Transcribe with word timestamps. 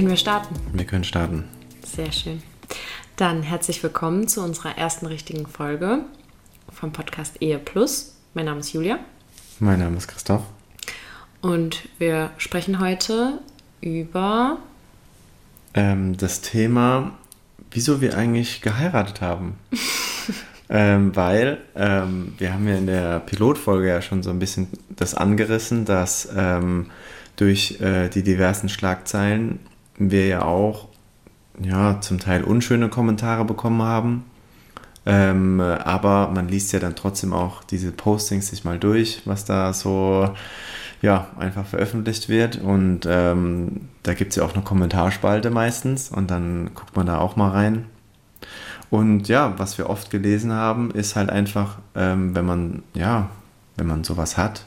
Können 0.00 0.08
wir 0.08 0.16
starten? 0.16 0.54
Wir 0.72 0.86
können 0.86 1.04
starten. 1.04 1.44
Sehr 1.84 2.10
schön. 2.10 2.42
Dann 3.16 3.42
herzlich 3.42 3.82
willkommen 3.82 4.28
zu 4.28 4.40
unserer 4.40 4.78
ersten 4.78 5.04
richtigen 5.04 5.46
Folge 5.46 6.06
vom 6.72 6.90
Podcast 6.90 7.42
Ehe 7.42 7.58
Plus. 7.58 8.14
Mein 8.32 8.46
Name 8.46 8.60
ist 8.60 8.72
Julia 8.72 8.98
Mein 9.58 9.78
Name 9.78 9.98
ist 9.98 10.08
Christoph. 10.08 10.40
und 11.42 11.86
wir 11.98 12.30
sprechen 12.38 12.80
heute 12.80 13.40
über 13.82 14.56
Ähm, 15.74 16.16
das 16.16 16.40
Thema, 16.40 17.18
wieso 17.70 18.00
wir 18.00 18.16
eigentlich 18.16 18.62
geheiratet 18.62 19.20
haben. 19.20 19.58
ähm, 20.70 21.14
weil 21.14 21.58
ähm, 21.76 22.32
wir 22.38 22.54
haben 22.54 22.66
ja 22.66 22.76
in 22.76 22.86
der 22.86 23.20
Pilotfolge 23.20 23.88
ja 23.88 24.00
schon 24.00 24.22
so 24.22 24.30
ein 24.30 24.38
bisschen 24.38 24.68
das 24.88 25.14
angerissen, 25.14 25.84
dass 25.84 26.26
ähm, 26.34 26.86
durch 27.36 27.82
äh, 27.82 28.08
die 28.08 28.22
diversen 28.22 28.70
Schlagzeilen 28.70 29.58
wir 30.00 30.26
ja 30.26 30.42
auch 30.42 30.88
ja, 31.62 32.00
zum 32.00 32.18
Teil 32.18 32.42
unschöne 32.44 32.88
Kommentare 32.88 33.44
bekommen 33.44 33.82
haben. 33.82 34.24
Ähm, 35.06 35.60
aber 35.60 36.30
man 36.32 36.48
liest 36.48 36.72
ja 36.72 36.78
dann 36.78 36.96
trotzdem 36.96 37.32
auch 37.32 37.64
diese 37.64 37.92
Postings 37.92 38.48
sich 38.48 38.64
mal 38.64 38.78
durch, 38.78 39.22
was 39.24 39.44
da 39.44 39.72
so 39.72 40.30
ja, 41.02 41.28
einfach 41.38 41.66
veröffentlicht 41.66 42.28
wird. 42.28 42.56
Und 42.60 43.06
ähm, 43.08 43.88
da 44.02 44.14
gibt 44.14 44.30
es 44.30 44.36
ja 44.36 44.44
auch 44.44 44.54
eine 44.54 44.62
Kommentarspalte 44.62 45.50
meistens 45.50 46.10
und 46.10 46.30
dann 46.30 46.70
guckt 46.74 46.96
man 46.96 47.06
da 47.06 47.18
auch 47.18 47.36
mal 47.36 47.50
rein. 47.50 47.86
Und 48.90 49.28
ja, 49.28 49.58
was 49.58 49.78
wir 49.78 49.88
oft 49.88 50.10
gelesen 50.10 50.52
haben, 50.52 50.90
ist 50.90 51.16
halt 51.16 51.30
einfach, 51.30 51.78
ähm, 51.94 52.34
wenn 52.34 52.44
man, 52.44 52.82
ja, 52.94 53.30
wenn 53.76 53.86
man 53.86 54.04
sowas 54.04 54.36
hat, 54.36 54.66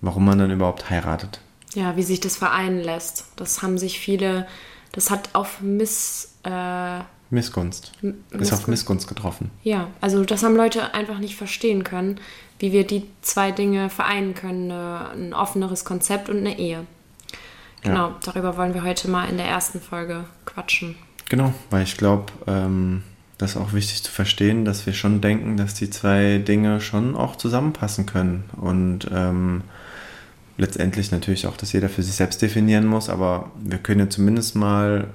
warum 0.00 0.24
man 0.24 0.38
dann 0.38 0.50
überhaupt 0.50 0.88
heiratet. 0.90 1.40
Ja, 1.74 1.96
wie 1.96 2.02
sich 2.02 2.20
das 2.20 2.36
vereinen 2.36 2.80
lässt. 2.80 3.26
Das 3.36 3.62
haben 3.62 3.78
sich 3.78 3.98
viele, 3.98 4.46
das 4.92 5.10
hat 5.10 5.30
auf 5.34 5.60
Miss, 5.60 6.34
äh, 6.44 7.00
Missgunst. 7.30 7.92
M- 8.02 8.14
Ist 8.30 8.34
auf 8.34 8.40
Missgunst. 8.40 8.68
Missgunst 8.68 9.08
getroffen. 9.08 9.50
ja, 9.62 9.86
also 10.00 10.24
das 10.24 10.42
haben 10.42 10.56
Leute 10.56 10.94
einfach 10.94 11.18
nicht 11.18 11.36
verstehen 11.36 11.84
können, 11.84 12.18
wie 12.58 12.72
wir 12.72 12.86
die 12.86 13.04
zwei 13.22 13.52
Dinge 13.52 13.88
vereinen 13.88 14.34
können, 14.34 14.70
eine, 14.72 15.10
ein 15.10 15.34
offeneres 15.34 15.84
Konzept 15.84 16.28
und 16.28 16.38
eine 16.38 16.58
Ehe. 16.58 16.84
Genau, 17.82 18.08
Ja. 18.08 18.16
darüber 18.24 18.56
wollen 18.56 18.74
wir 18.74 18.82
heute 18.82 19.08
mal 19.08 19.26
in 19.28 19.36
der 19.38 19.46
ersten 19.46 19.80
Folge 19.80 20.24
quatschen. 20.44 20.96
Genau, 21.28 21.54
weil 21.70 21.84
ich 21.84 21.96
glaube, 21.96 22.26
ähm, 22.46 23.02
das 23.38 23.52
ist 23.52 23.56
auch 23.56 23.72
wichtig 23.72 24.02
zu 24.02 24.10
verstehen, 24.12 24.64
dass 24.66 24.84
wir 24.84 24.92
schon 24.92 25.20
denken, 25.22 25.56
dass 25.56 25.72
die 25.74 25.88
zwei 25.88 26.38
Dinge 26.38 26.80
schon 26.82 27.14
auch 27.16 27.36
zusammenpassen 27.36 28.04
können. 28.04 28.50
Und 28.60 29.08
ähm, 29.14 29.62
letztendlich 30.60 31.10
natürlich 31.10 31.46
auch, 31.46 31.56
dass 31.56 31.72
jeder 31.72 31.88
für 31.88 32.02
sich 32.02 32.14
selbst 32.14 32.40
definieren 32.42 32.86
muss, 32.86 33.08
aber 33.08 33.50
wir 33.62 33.78
können 33.78 34.00
ja 34.00 34.10
zumindest 34.10 34.54
mal 34.54 35.08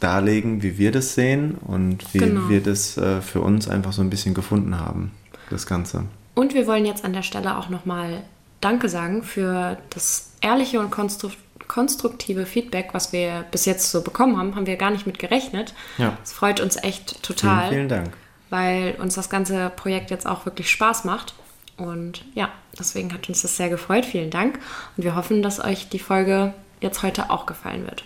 darlegen, 0.00 0.62
wie 0.62 0.78
wir 0.78 0.92
das 0.92 1.14
sehen 1.14 1.56
und 1.56 2.12
wie 2.14 2.18
Genau. 2.18 2.48
wir 2.48 2.62
das 2.62 2.96
äh, 2.96 3.20
für 3.20 3.40
uns 3.40 3.68
einfach 3.68 3.92
so 3.92 4.02
ein 4.02 4.10
bisschen 4.10 4.34
gefunden 4.34 4.78
haben, 4.78 5.12
das 5.50 5.66
Ganze. 5.66 6.04
Und 6.34 6.54
wir 6.54 6.66
wollen 6.66 6.84
jetzt 6.84 7.04
an 7.04 7.12
der 7.12 7.22
Stelle 7.22 7.56
auch 7.56 7.68
nochmal 7.70 8.22
Danke 8.60 8.88
sagen 8.88 9.22
für 9.22 9.78
das 9.90 10.30
ehrliche 10.40 10.80
und 10.80 10.90
konstru 10.90 11.30
konstruktive 11.68 12.46
Feedback, 12.46 12.90
was 12.92 13.12
wir 13.12 13.44
bis 13.50 13.64
jetzt 13.64 13.90
so 13.90 14.00
bekommen 14.02 14.36
haben. 14.38 14.54
Haben 14.54 14.66
wir 14.66 14.76
gar 14.76 14.90
nicht 14.92 15.04
mit 15.04 15.18
gerechnet. 15.18 15.74
Ja. 15.98 16.16
Es 16.22 16.32
freut 16.32 16.60
uns 16.60 16.76
echt 16.76 17.20
total, 17.24 17.62
Vielen, 17.70 17.72
vielen 17.72 17.88
Dank. 17.88 18.12
weil 18.50 18.94
uns 19.00 19.16
das 19.16 19.28
ganze 19.28 19.70
Projekt 19.74 20.12
jetzt 20.12 20.26
auch 20.26 20.46
wirklich 20.46 20.70
Spaß 20.70 21.04
macht. 21.04 21.34
Und 21.76 22.24
ja, 22.34 22.48
deswegen 22.78 23.12
hat 23.12 23.28
uns 23.28 23.42
das 23.42 23.56
sehr 23.56 23.68
gefreut. 23.68 24.06
Vielen 24.06 24.30
Dank. 24.30 24.58
Und 24.96 25.04
wir 25.04 25.14
hoffen, 25.14 25.42
dass 25.42 25.62
euch 25.62 25.88
die 25.88 25.98
Folge 25.98 26.54
jetzt 26.80 27.02
heute 27.02 27.30
auch 27.30 27.44
gefallen 27.46 27.84
wird. 27.84 28.04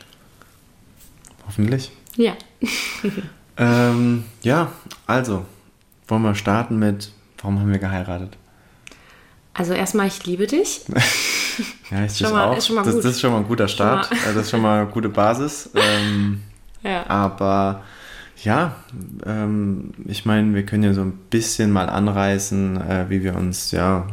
Hoffentlich. 1.47 1.91
Ja. 2.17 2.33
Ähm, 3.57 4.25
ja, 4.41 4.73
also, 5.07 5.45
wollen 6.09 6.23
wir 6.23 6.35
starten 6.35 6.79
mit, 6.79 7.13
warum 7.43 7.59
haben 7.61 7.71
wir 7.71 7.79
geheiratet? 7.79 8.39
Also 9.53 9.75
erstmal, 9.75 10.07
ich 10.07 10.25
liebe 10.25 10.47
dich. 10.47 10.83
Ja, 11.91 12.05
ich 12.07 12.17
dich 12.17 12.31
mal- 12.31 12.47
auch. 12.47 12.57
ist 12.57 12.71
das, 12.71 12.85
das 12.97 13.05
ist 13.05 13.21
schon 13.21 13.33
mal 13.33 13.39
ein 13.39 13.47
guter 13.47 13.69
Start. 13.69 14.11
Äh, 14.13 14.15
Das 14.33 14.45
ist 14.45 14.51
schon 14.51 14.63
mal 14.63 14.81
eine 14.81 14.91
gute 14.91 15.11
Basis. 15.11 15.69
Ähm, 15.75 16.41
Ja. 16.83 17.05
aber 17.11 17.83
ja, 18.43 18.77
ähm, 19.27 19.93
ich 20.07 20.25
meine, 20.25 20.55
wir 20.55 20.65
können 20.65 20.83
ja 20.83 20.95
so 20.95 21.03
ein 21.03 21.13
bisschen 21.31 21.71
mal 21.71 21.89
anreißen, 21.89 22.81
äh, 22.81 23.07
wie 23.11 23.23
wir 23.23 23.37
uns 23.37 23.71
ja 23.71 24.07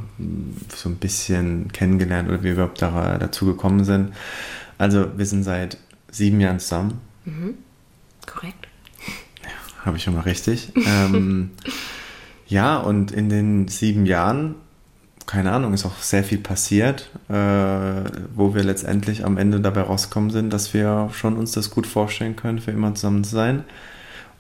so 0.75 0.89
ein 0.89 0.95
bisschen 0.95 1.71
kennengelernt 1.71 2.27
oder 2.27 2.39
wie 2.39 2.45
wir 2.45 2.53
überhaupt 2.53 2.81
da, 2.81 3.17
dazu 3.17 3.45
gekommen 3.45 3.85
sind. 3.85 4.13
Also, 4.77 5.17
wir 5.17 5.25
sind 5.25 5.43
seit 5.43 5.77
sieben 6.11 6.41
Jahren 6.41 6.59
zusammen. 6.59 6.99
Korrekt. 8.25 8.67
Habe 9.85 9.97
ich 9.97 10.03
schon 10.03 10.15
mal 10.15 10.21
richtig. 10.21 10.73
ähm, 10.75 11.51
ja, 12.47 12.77
und 12.77 13.11
in 13.11 13.29
den 13.29 13.69
sieben 13.69 14.05
Jahren, 14.05 14.55
keine 15.25 15.53
Ahnung, 15.53 15.73
ist 15.73 15.85
auch 15.85 15.99
sehr 15.99 16.25
viel 16.25 16.39
passiert, 16.39 17.09
äh, 17.29 17.33
wo 18.35 18.53
wir 18.53 18.63
letztendlich 18.63 19.23
am 19.23 19.37
Ende 19.37 19.61
dabei 19.61 19.81
rausgekommen 19.81 20.31
sind, 20.31 20.51
dass 20.51 20.73
wir 20.73 21.09
schon 21.13 21.37
uns 21.37 21.53
das 21.53 21.69
gut 21.69 21.87
vorstellen 21.87 22.35
können, 22.35 22.59
für 22.59 22.71
immer 22.71 22.93
zusammen 22.93 23.23
zu 23.23 23.31
sein. 23.31 23.63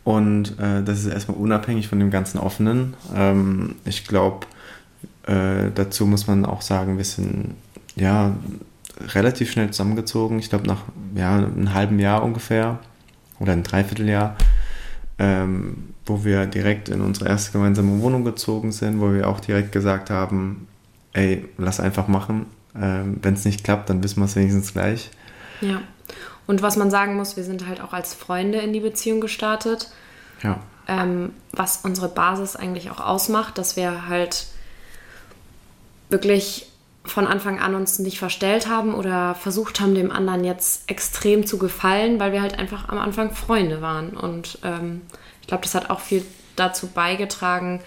Und 0.07 0.57
äh, 0.57 0.83
das 0.83 0.99
ist 0.99 1.07
erstmal 1.07 1.35
unabhängig 1.35 1.89
von 1.89 1.99
dem 1.99 2.11
ganzen 2.11 2.37
Offenen. 2.37 2.93
Ähm, 3.13 3.75
ich 3.83 4.07
glaube, 4.07 4.47
äh, 5.23 5.69
dazu 5.75 6.05
muss 6.05 6.27
man 6.27 6.45
auch 6.45 6.61
sagen, 6.61 6.95
wir 6.95 7.03
sind 7.03 7.55
ja 7.97 8.33
relativ 9.01 9.51
schnell 9.51 9.69
zusammengezogen. 9.69 10.39
Ich 10.39 10.47
glaube, 10.47 10.65
nach 10.65 10.83
ja, 11.13 11.35
einem 11.35 11.73
halben 11.73 11.99
Jahr 11.99 12.23
ungefähr 12.23 12.79
oder 13.41 13.51
ein 13.51 13.63
Dreivierteljahr, 13.63 14.37
ähm, 15.19 15.89
wo 16.05 16.23
wir 16.23 16.45
direkt 16.45 16.87
in 16.87 17.01
unsere 17.01 17.27
erste 17.27 17.51
gemeinsame 17.51 18.01
Wohnung 18.01 18.23
gezogen 18.23 18.71
sind, 18.71 19.01
wo 19.01 19.11
wir 19.11 19.27
auch 19.27 19.41
direkt 19.41 19.73
gesagt 19.73 20.09
haben, 20.09 20.69
ey, 21.11 21.43
lass 21.57 21.81
einfach 21.81 22.07
machen. 22.07 22.45
Ähm, 22.81 23.17
Wenn 23.21 23.33
es 23.33 23.43
nicht 23.43 23.65
klappt, 23.65 23.89
dann 23.89 24.01
wissen 24.01 24.21
wir 24.21 24.25
es 24.25 24.37
wenigstens 24.37 24.71
gleich. 24.71 25.11
Ja. 25.59 25.81
Und 26.47 26.61
was 26.61 26.77
man 26.77 26.89
sagen 26.89 27.15
muss, 27.15 27.37
wir 27.37 27.43
sind 27.43 27.67
halt 27.67 27.81
auch 27.81 27.93
als 27.93 28.13
Freunde 28.13 28.59
in 28.59 28.73
die 28.73 28.79
Beziehung 28.79 29.21
gestartet. 29.21 29.91
Ja, 30.41 30.59
ähm, 30.87 31.33
was 31.51 31.81
unsere 31.83 32.07
Basis 32.07 32.55
eigentlich 32.55 32.89
auch 32.89 32.99
ausmacht, 32.99 33.57
dass 33.57 33.75
wir 33.75 34.07
halt 34.07 34.47
wirklich 36.09 36.71
von 37.03 37.27
Anfang 37.27 37.59
an 37.59 37.75
uns 37.75 37.99
nicht 37.99 38.19
verstellt 38.19 38.67
haben 38.67 38.93
oder 38.93 39.35
versucht 39.35 39.79
haben, 39.79 39.95
dem 39.95 40.11
anderen 40.11 40.43
jetzt 40.43 40.89
extrem 40.89 41.45
zu 41.45 41.57
gefallen, 41.57 42.19
weil 42.19 42.31
wir 42.31 42.41
halt 42.41 42.57
einfach 42.57 42.89
am 42.89 42.97
Anfang 42.97 43.33
Freunde 43.33 43.81
waren. 43.81 44.15
Und 44.15 44.59
ähm, 44.63 45.01
ich 45.41 45.47
glaube, 45.47 45.63
das 45.63 45.75
hat 45.75 45.89
auch 45.89 46.01
viel 46.01 46.25
dazu 46.55 46.87
beigetragen, 46.87 47.81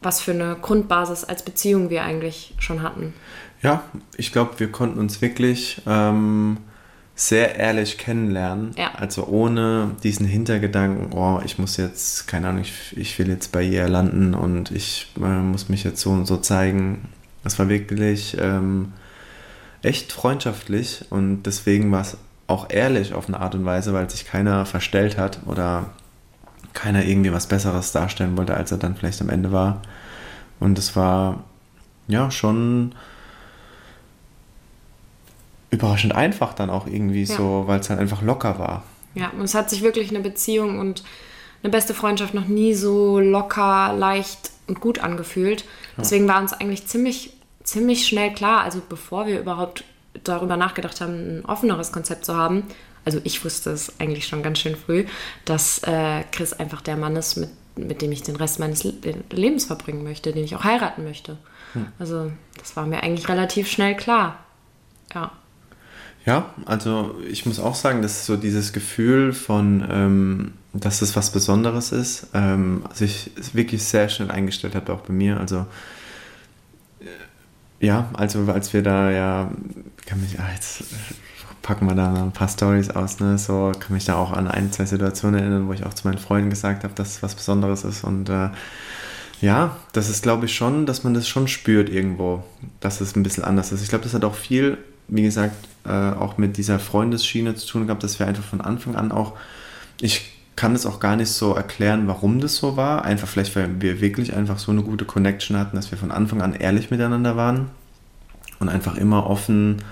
was 0.00 0.20
für 0.20 0.32
eine 0.32 0.56
Grundbasis 0.60 1.24
als 1.24 1.42
Beziehung 1.42 1.90
wir 1.90 2.04
eigentlich 2.04 2.54
schon 2.58 2.82
hatten. 2.82 3.14
ja 3.62 3.82
ich 4.16 4.32
glaube, 4.32 4.58
wir 4.58 4.70
konnten 4.70 4.98
uns 4.98 5.20
wirklich 5.22 5.80
ähm, 5.86 6.58
sehr 7.14 7.56
ehrlich 7.56 7.98
kennenlernen. 7.98 8.72
Ja. 8.76 8.92
Also 8.94 9.26
ohne 9.26 9.92
diesen 10.02 10.26
Hintergedanken, 10.26 11.12
oh, 11.12 11.40
ich 11.44 11.58
muss 11.58 11.76
jetzt, 11.76 12.26
keine 12.26 12.48
Ahnung, 12.48 12.62
ich, 12.62 12.96
ich 12.96 13.18
will 13.18 13.28
jetzt 13.28 13.52
bei 13.52 13.62
ihr 13.62 13.88
landen 13.88 14.34
und 14.34 14.70
ich 14.70 15.12
äh, 15.16 15.20
muss 15.20 15.68
mich 15.68 15.84
jetzt 15.84 16.00
so 16.00 16.10
und 16.10 16.26
so 16.26 16.38
zeigen. 16.38 17.08
Es 17.44 17.58
war 17.58 17.68
wirklich 17.68 18.36
ähm, 18.40 18.92
echt 19.82 20.12
freundschaftlich 20.12 21.04
und 21.10 21.44
deswegen 21.44 21.92
war 21.92 22.00
es 22.00 22.16
auch 22.46 22.68
ehrlich 22.70 23.14
auf 23.14 23.28
eine 23.28 23.40
Art 23.40 23.54
und 23.54 23.64
Weise, 23.64 23.92
weil 23.92 24.10
sich 24.10 24.26
keiner 24.26 24.66
verstellt 24.66 25.16
hat 25.16 25.40
oder 25.46 25.90
keiner 26.72 27.04
irgendwie 27.04 27.32
was 27.32 27.46
Besseres 27.46 27.92
darstellen 27.92 28.36
wollte, 28.36 28.54
als 28.54 28.72
er 28.72 28.78
dann 28.78 28.96
vielleicht 28.96 29.20
am 29.22 29.30
Ende 29.30 29.52
war. 29.52 29.82
Und 30.58 30.78
es 30.78 30.96
war 30.96 31.44
ja 32.08 32.30
schon 32.30 32.94
überraschend 35.74 36.14
einfach 36.14 36.54
dann 36.54 36.70
auch 36.70 36.86
irgendwie 36.86 37.24
Ja. 37.24 37.36
so, 37.36 37.64
weil 37.66 37.80
es 37.80 37.90
halt 37.90 38.00
einfach 38.00 38.22
locker 38.22 38.58
war. 38.58 38.82
Ja, 39.14 39.30
und 39.30 39.42
es 39.42 39.54
hat 39.54 39.70
sich 39.70 39.82
wirklich 39.82 40.10
eine 40.10 40.20
Beziehung 40.20 40.78
und 40.78 41.04
eine 41.62 41.70
beste 41.70 41.94
Freundschaft 41.94 42.34
noch 42.34 42.46
nie 42.46 42.74
so 42.74 43.20
locker, 43.20 43.92
leicht 43.96 44.50
und 44.66 44.80
gut 44.80 44.98
angefühlt. 44.98 45.64
Deswegen 45.96 46.26
war 46.26 46.40
uns 46.40 46.52
eigentlich 46.52 46.86
ziemlich, 46.86 47.32
ziemlich 47.62 48.06
schnell 48.06 48.32
klar, 48.32 48.62
also 48.62 48.82
bevor 48.88 49.26
wir 49.26 49.38
überhaupt 49.40 49.84
darüber 50.24 50.56
nachgedacht 50.56 51.00
haben, 51.00 51.38
ein 51.40 51.44
offeneres 51.44 51.92
Konzept 51.92 52.24
zu 52.24 52.36
haben, 52.36 52.64
also 53.04 53.20
ich 53.24 53.44
wusste 53.44 53.70
es 53.70 53.92
eigentlich 54.00 54.26
schon 54.26 54.42
ganz 54.42 54.58
schön 54.58 54.76
früh, 54.76 55.04
dass 55.44 55.78
äh, 55.84 56.22
Chris 56.32 56.52
einfach 56.54 56.80
der 56.80 56.96
Mann 56.96 57.16
ist, 57.16 57.36
mit, 57.36 57.50
mit 57.76 58.00
dem 58.02 58.12
ich 58.12 58.22
den 58.22 58.36
Rest 58.36 58.58
meines 58.58 58.82
Le 58.84 58.94
Lebens 59.30 59.66
verbringen 59.66 60.02
möchte, 60.04 60.32
den 60.32 60.44
ich 60.44 60.56
auch 60.56 60.64
heiraten 60.64 61.04
möchte. 61.04 61.36
Also 61.98 62.30
das 62.58 62.76
war 62.76 62.86
mir 62.86 63.02
eigentlich 63.02 63.28
relativ 63.28 63.68
schnell 63.70 63.96
klar. 63.96 64.38
Ja. 65.14 65.32
Ja, 66.26 66.54
also 66.64 67.14
ich 67.28 67.44
muss 67.44 67.60
auch 67.60 67.74
sagen, 67.74 68.00
dass 68.00 68.24
so 68.24 68.36
dieses 68.36 68.72
Gefühl 68.72 69.32
von, 69.34 69.86
ähm, 69.90 70.52
dass 70.72 71.02
es 71.02 71.16
was 71.16 71.30
Besonderes 71.30 71.92
ist, 71.92 72.28
ähm, 72.32 72.84
sich 72.94 73.30
wirklich 73.52 73.84
sehr 73.84 74.08
schnell 74.08 74.30
eingestellt 74.30 74.74
hat, 74.74 74.88
auch 74.88 75.02
bei 75.02 75.12
mir. 75.12 75.38
Also 75.38 75.66
äh, 77.00 77.86
ja, 77.86 78.08
also 78.14 78.46
als 78.50 78.72
wir 78.72 78.82
da 78.82 79.10
ja, 79.10 79.50
kann 80.06 80.20
mich, 80.20 80.40
ah, 80.40 80.50
jetzt 80.54 80.84
packen 81.60 81.86
wir 81.86 81.94
da 81.94 82.10
noch 82.10 82.22
ein 82.22 82.32
paar 82.32 82.48
Stories 82.48 82.90
aus, 82.90 83.20
ne? 83.20 83.36
So 83.36 83.72
kann 83.78 83.92
mich 83.92 84.06
da 84.06 84.16
auch 84.16 84.32
an 84.32 84.48
ein, 84.48 84.72
zwei 84.72 84.86
Situationen 84.86 85.40
erinnern, 85.40 85.68
wo 85.68 85.74
ich 85.74 85.84
auch 85.84 85.94
zu 85.94 86.06
meinen 86.08 86.18
Freunden 86.18 86.50
gesagt 86.50 86.84
habe, 86.84 86.94
dass 86.94 87.16
es 87.16 87.22
was 87.22 87.34
Besonderes 87.34 87.84
ist 87.84 88.02
und 88.02 88.30
äh, 88.30 88.48
ja, 89.40 89.76
das 89.92 90.08
ist, 90.08 90.22
glaube 90.22 90.46
ich, 90.46 90.54
schon, 90.54 90.86
dass 90.86 91.04
man 91.04 91.12
das 91.12 91.28
schon 91.28 91.48
spürt 91.48 91.90
irgendwo, 91.90 92.44
dass 92.80 93.02
es 93.02 93.14
ein 93.14 93.22
bisschen 93.22 93.44
anders 93.44 93.72
ist. 93.72 93.82
Ich 93.82 93.88
glaube, 93.88 94.04
das 94.04 94.14
hat 94.14 94.24
auch 94.24 94.36
viel, 94.36 94.78
wie 95.08 95.22
gesagt, 95.22 95.56
äh, 95.86 95.90
auch 95.90 96.38
mit 96.38 96.56
dieser 96.56 96.78
Freundesschiene 96.78 97.54
zu 97.54 97.66
tun 97.66 97.86
gehabt, 97.86 98.02
dass 98.02 98.18
wir 98.18 98.26
einfach 98.26 98.44
von 98.44 98.60
Anfang 98.60 98.96
an 98.96 99.12
auch, 99.12 99.34
ich 100.00 100.32
kann 100.56 100.74
es 100.74 100.86
auch 100.86 101.00
gar 101.00 101.16
nicht 101.16 101.30
so 101.30 101.54
erklären, 101.54 102.06
warum 102.06 102.40
das 102.40 102.56
so 102.56 102.76
war. 102.76 103.04
Einfach 103.04 103.28
vielleicht, 103.28 103.54
weil 103.56 103.80
wir 103.80 104.00
wirklich 104.00 104.34
einfach 104.34 104.58
so 104.58 104.72
eine 104.72 104.82
gute 104.82 105.04
Connection 105.04 105.58
hatten, 105.58 105.76
dass 105.76 105.90
wir 105.90 105.98
von 105.98 106.10
Anfang 106.10 106.42
an 106.42 106.54
ehrlich 106.54 106.90
miteinander 106.90 107.36
waren 107.36 107.70
und 108.60 108.68
einfach 108.68 108.96
immer 108.96 109.26
offen, 109.28 109.82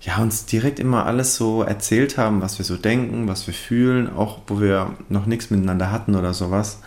ja, 0.00 0.18
uns 0.18 0.46
direkt 0.46 0.80
immer 0.80 1.06
alles 1.06 1.36
so 1.36 1.62
erzählt 1.62 2.18
haben, 2.18 2.42
was 2.42 2.58
wir 2.58 2.64
so 2.64 2.76
denken, 2.76 3.28
was 3.28 3.46
wir 3.46 3.54
fühlen, 3.54 4.12
auch 4.12 4.38
wo 4.46 4.60
wir 4.60 4.94
noch 5.08 5.26
nichts 5.26 5.50
miteinander 5.50 5.92
hatten 5.92 6.16
oder 6.16 6.34
sowas. 6.34 6.80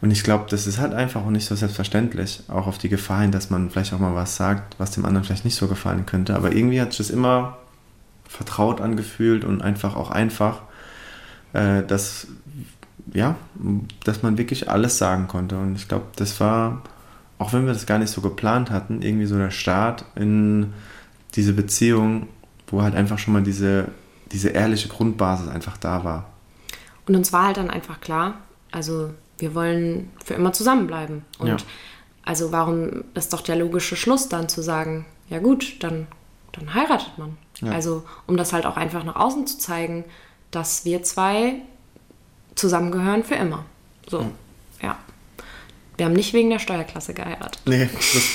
Und 0.00 0.10
ich 0.10 0.22
glaube, 0.22 0.44
das 0.50 0.66
ist 0.66 0.78
halt 0.78 0.92
einfach 0.92 1.22
auch 1.22 1.30
nicht 1.30 1.46
so 1.46 1.54
selbstverständlich, 1.54 2.42
auch 2.48 2.66
auf 2.66 2.78
die 2.78 2.88
Gefahr 2.88 3.22
hin, 3.22 3.32
dass 3.32 3.50
man 3.50 3.70
vielleicht 3.70 3.94
auch 3.94 3.98
mal 3.98 4.14
was 4.14 4.36
sagt, 4.36 4.78
was 4.78 4.90
dem 4.90 5.04
anderen 5.04 5.24
vielleicht 5.24 5.44
nicht 5.44 5.56
so 5.56 5.68
gefallen 5.68 6.04
könnte. 6.04 6.36
Aber 6.36 6.52
irgendwie 6.52 6.80
hat 6.80 6.92
sich 6.92 6.98
das 6.98 7.10
immer 7.10 7.56
vertraut 8.28 8.80
angefühlt 8.80 9.44
und 9.44 9.62
einfach 9.62 9.96
auch 9.96 10.10
einfach, 10.10 10.60
äh, 11.54 11.82
dass, 11.82 12.26
ja, 13.14 13.36
dass 14.04 14.22
man 14.22 14.36
wirklich 14.36 14.68
alles 14.68 14.98
sagen 14.98 15.28
konnte. 15.28 15.56
Und 15.56 15.76
ich 15.76 15.88
glaube, 15.88 16.06
das 16.16 16.40
war, 16.40 16.82
auch 17.38 17.52
wenn 17.52 17.64
wir 17.64 17.72
das 17.72 17.86
gar 17.86 17.98
nicht 17.98 18.10
so 18.10 18.20
geplant 18.20 18.70
hatten, 18.70 19.00
irgendwie 19.00 19.26
so 19.26 19.38
der 19.38 19.50
Start 19.50 20.04
in 20.14 20.74
diese 21.34 21.54
Beziehung, 21.54 22.28
wo 22.66 22.82
halt 22.82 22.94
einfach 22.94 23.18
schon 23.18 23.32
mal 23.32 23.42
diese, 23.42 23.88
diese 24.32 24.50
ehrliche 24.50 24.88
Grundbasis 24.88 25.48
einfach 25.48 25.78
da 25.78 26.04
war. 26.04 26.26
Und 27.06 27.14
uns 27.14 27.32
war 27.32 27.46
halt 27.46 27.56
dann 27.56 27.70
einfach 27.70 28.00
klar, 28.00 28.34
also 28.72 29.10
wir 29.38 29.54
wollen 29.54 30.10
für 30.24 30.34
immer 30.34 30.52
zusammenbleiben. 30.52 31.24
Und 31.38 31.48
Ja. 31.48 31.56
also 32.24 32.52
warum 32.52 33.04
ist 33.14 33.32
doch 33.32 33.40
der 33.42 33.56
logische 33.56 33.96
Schluss 33.96 34.28
dann 34.28 34.48
zu 34.48 34.62
sagen, 34.62 35.06
ja 35.28 35.38
gut, 35.38 35.82
dann, 35.82 36.06
dann 36.52 36.74
heiratet 36.74 37.18
man. 37.18 37.36
Ja. 37.60 37.72
Also 37.72 38.04
um 38.26 38.36
das 38.36 38.52
halt 38.52 38.66
auch 38.66 38.76
einfach 38.76 39.04
nach 39.04 39.16
außen 39.16 39.46
zu 39.46 39.58
zeigen, 39.58 40.04
dass 40.50 40.84
wir 40.84 41.02
zwei 41.02 41.56
zusammengehören 42.54 43.24
für 43.24 43.34
immer. 43.34 43.64
So, 44.08 44.30
ja. 44.82 44.96
Wir 45.96 46.06
haben 46.06 46.12
nicht 46.12 46.32
wegen 46.34 46.50
der 46.50 46.58
Steuerklasse 46.58 47.14
geheiratet. 47.14 47.60
Nee, 47.64 47.88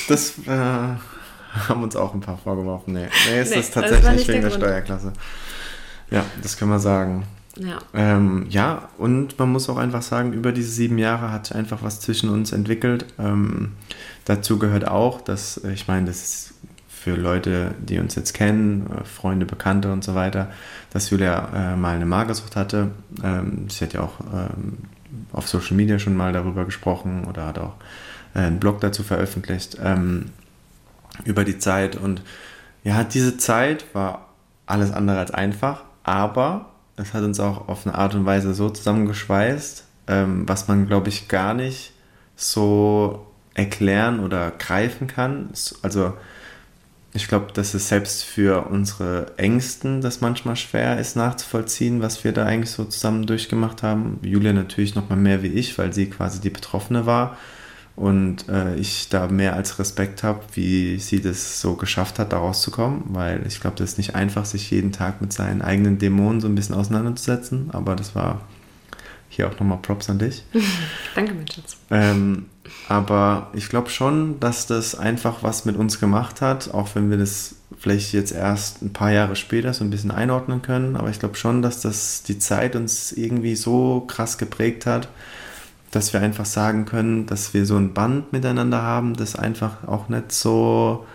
das, 0.07 0.33
das 0.37 0.47
äh, 0.47 0.49
haben 1.69 1.83
uns 1.83 1.95
auch 1.95 2.13
ein 2.13 2.19
paar 2.21 2.37
vorgeworfen. 2.37 2.93
Nee, 2.93 3.07
nee 3.29 3.39
es 3.39 3.49
Nee, 3.51 3.59
ist 3.59 3.75
das 3.75 3.75
war 3.75 3.83
tatsächlich 3.83 4.17
nicht 4.19 4.27
wegen 4.27 4.41
der 4.41 4.49
der. 4.49 4.57
Steuerklasse. 4.57 5.13
Ja, 6.09 6.25
das 6.41 6.57
können 6.57 6.71
wir 6.71 6.79
sagen. 6.79 7.25
Ja. 7.57 7.79
Ähm, 7.93 8.45
ja, 8.49 8.89
und 8.97 9.37
man 9.37 9.51
muss 9.51 9.67
auch 9.69 9.77
einfach 9.77 10.01
sagen, 10.01 10.33
über 10.33 10.51
diese 10.51 10.71
sieben 10.71 10.97
Jahre 10.97 11.31
hat 11.31 11.47
sich 11.47 11.55
einfach 11.55 11.83
was 11.83 11.99
zwischen 11.99 12.29
uns 12.29 12.51
entwickelt. 12.51 13.05
Ähm, 13.19 13.73
dazu 14.25 14.57
gehört 14.57 14.87
auch, 14.87 15.21
dass, 15.21 15.57
äh, 15.57 15.73
ich 15.73 15.87
meine, 15.87 16.07
das 16.07 16.23
ist 16.23 16.53
für 16.87 17.15
Leute, 17.15 17.73
die 17.79 17.99
uns 17.99 18.15
jetzt 18.15 18.33
kennen, 18.33 18.87
äh, 18.91 19.03
Freunde, 19.03 19.45
Bekannte 19.45 19.91
und 19.91 20.03
so 20.03 20.15
weiter, 20.15 20.51
dass 20.91 21.09
Julia 21.09 21.73
äh, 21.73 21.75
mal 21.75 21.95
eine 21.95 22.05
Magersucht 22.05 22.55
hatte. 22.55 22.91
Ähm, 23.23 23.69
sie 23.69 23.85
hat 23.85 23.93
ja 23.93 24.01
auch 24.01 24.19
ähm, 24.33 24.77
auf 25.33 25.47
Social 25.47 25.75
Media 25.75 25.99
schon 25.99 26.15
mal 26.15 26.31
darüber 26.31 26.63
gesprochen 26.63 27.25
oder 27.25 27.47
hat 27.47 27.59
auch 27.59 27.73
äh, 28.33 28.39
einen 28.39 28.59
Blog 28.59 28.79
dazu 28.81 29.03
veröffentlicht 29.03 29.77
ähm, 29.83 30.27
über 31.25 31.43
die 31.43 31.57
Zeit. 31.57 31.95
Und 31.95 32.21
ja, 32.83 33.03
diese 33.03 33.37
Zeit 33.37 33.85
war 33.93 34.29
alles 34.67 34.91
andere 34.91 35.19
als 35.19 35.31
einfach, 35.31 35.83
aber 36.03 36.70
es 36.97 37.13
hat 37.13 37.23
uns 37.23 37.39
auch 37.39 37.67
auf 37.67 37.85
eine 37.85 37.95
Art 37.95 38.15
und 38.15 38.25
Weise 38.25 38.53
so 38.53 38.69
zusammengeschweißt, 38.69 39.85
ähm, 40.07 40.47
was 40.47 40.67
man, 40.67 40.87
glaube 40.87 41.09
ich, 41.09 41.27
gar 41.27 41.53
nicht 41.53 41.93
so 42.35 43.25
erklären 43.53 44.19
oder 44.19 44.51
greifen 44.51 45.07
kann. 45.07 45.49
Also 45.81 46.13
ich 47.13 47.27
glaube, 47.27 47.51
dass 47.53 47.73
es 47.73 47.89
selbst 47.89 48.23
für 48.23 48.67
unsere 48.67 49.37
Ängsten 49.37 50.01
das 50.01 50.21
manchmal 50.21 50.55
schwer 50.55 50.99
ist 50.99 51.15
nachzuvollziehen, 51.15 52.01
was 52.01 52.23
wir 52.23 52.31
da 52.31 52.45
eigentlich 52.45 52.71
so 52.71 52.85
zusammen 52.85 53.25
durchgemacht 53.25 53.83
haben. 53.83 54.19
Julia 54.21 54.53
natürlich 54.53 54.95
noch 54.95 55.09
mal 55.09 55.17
mehr 55.17 55.43
wie 55.43 55.47
ich, 55.47 55.77
weil 55.77 55.91
sie 55.91 56.09
quasi 56.09 56.39
die 56.39 56.49
Betroffene 56.49 57.05
war 57.05 57.37
und 57.95 58.47
äh, 58.49 58.75
ich 58.75 59.09
da 59.09 59.27
mehr 59.27 59.55
als 59.55 59.77
Respekt 59.79 60.23
habe, 60.23 60.39
wie 60.53 60.97
sie 60.97 61.21
das 61.21 61.61
so 61.61 61.75
geschafft 61.75 62.19
hat, 62.19 62.33
da 62.33 62.37
rauszukommen, 62.37 63.03
weil 63.07 63.45
ich 63.45 63.59
glaube, 63.59 63.77
das 63.77 63.91
ist 63.91 63.97
nicht 63.97 64.15
einfach, 64.15 64.45
sich 64.45 64.71
jeden 64.71 64.91
Tag 64.91 65.21
mit 65.21 65.33
seinen 65.33 65.61
eigenen 65.61 65.97
Dämonen 65.97 66.41
so 66.41 66.47
ein 66.47 66.55
bisschen 66.55 66.75
auseinanderzusetzen, 66.75 67.69
aber 67.71 67.95
das 67.95 68.15
war 68.15 68.41
hier 69.29 69.47
auch 69.47 69.59
nochmal 69.59 69.79
Props 69.81 70.09
an 70.09 70.19
dich. 70.19 70.43
Danke, 71.15 71.33
mein 71.33 71.47
Schatz. 71.47 71.77
Ähm, 71.89 72.47
aber 72.87 73.49
ich 73.53 73.69
glaube 73.69 73.89
schon, 73.89 74.39
dass 74.39 74.67
das 74.67 74.95
einfach 74.95 75.43
was 75.43 75.65
mit 75.65 75.77
uns 75.77 75.99
gemacht 75.99 76.41
hat, 76.41 76.73
auch 76.73 76.95
wenn 76.95 77.09
wir 77.09 77.17
das 77.17 77.55
vielleicht 77.79 78.13
jetzt 78.13 78.31
erst 78.31 78.81
ein 78.81 78.93
paar 78.93 79.11
Jahre 79.11 79.35
später 79.35 79.73
so 79.73 79.83
ein 79.83 79.89
bisschen 79.89 80.11
einordnen 80.11 80.61
können. 80.61 80.95
Aber 80.95 81.09
ich 81.09 81.19
glaube 81.19 81.35
schon, 81.35 81.61
dass 81.61 81.81
das 81.81 82.23
die 82.23 82.39
Zeit 82.39 82.75
uns 82.75 83.11
irgendwie 83.11 83.55
so 83.55 84.01
krass 84.01 84.37
geprägt 84.37 84.85
hat, 84.85 85.07
dass 85.91 86.13
wir 86.13 86.21
einfach 86.21 86.45
sagen 86.45 86.85
können, 86.85 87.25
dass 87.25 87.53
wir 87.53 87.65
so 87.65 87.75
ein 87.77 87.93
Band 87.93 88.31
miteinander 88.33 88.81
haben, 88.81 89.15
das 89.15 89.35
einfach 89.35 89.85
auch 89.87 90.09
nicht 90.09 90.31
so 90.31 91.05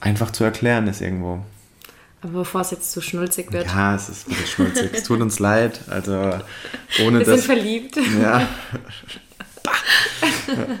einfach 0.00 0.30
zu 0.30 0.44
erklären 0.44 0.86
ist 0.88 1.00
irgendwo. 1.00 1.44
Aber 2.22 2.32
bevor 2.40 2.60
es 2.60 2.70
jetzt 2.70 2.92
zu 2.92 3.00
schnulzig 3.00 3.50
wird, 3.52 3.66
Ja, 3.66 3.94
es 3.94 4.08
ist 4.08 4.26
ein 4.28 4.30
bisschen 4.34 4.46
schmutzig. 4.46 4.90
es 4.92 5.04
tut 5.04 5.20
uns 5.20 5.38
leid. 5.48 5.80
Also 5.88 6.12
ohne 7.04 7.18
wir 7.18 7.26
das. 7.26 7.42
sind 7.42 7.44
verliebt. 7.44 7.96
Ja. 8.20 8.46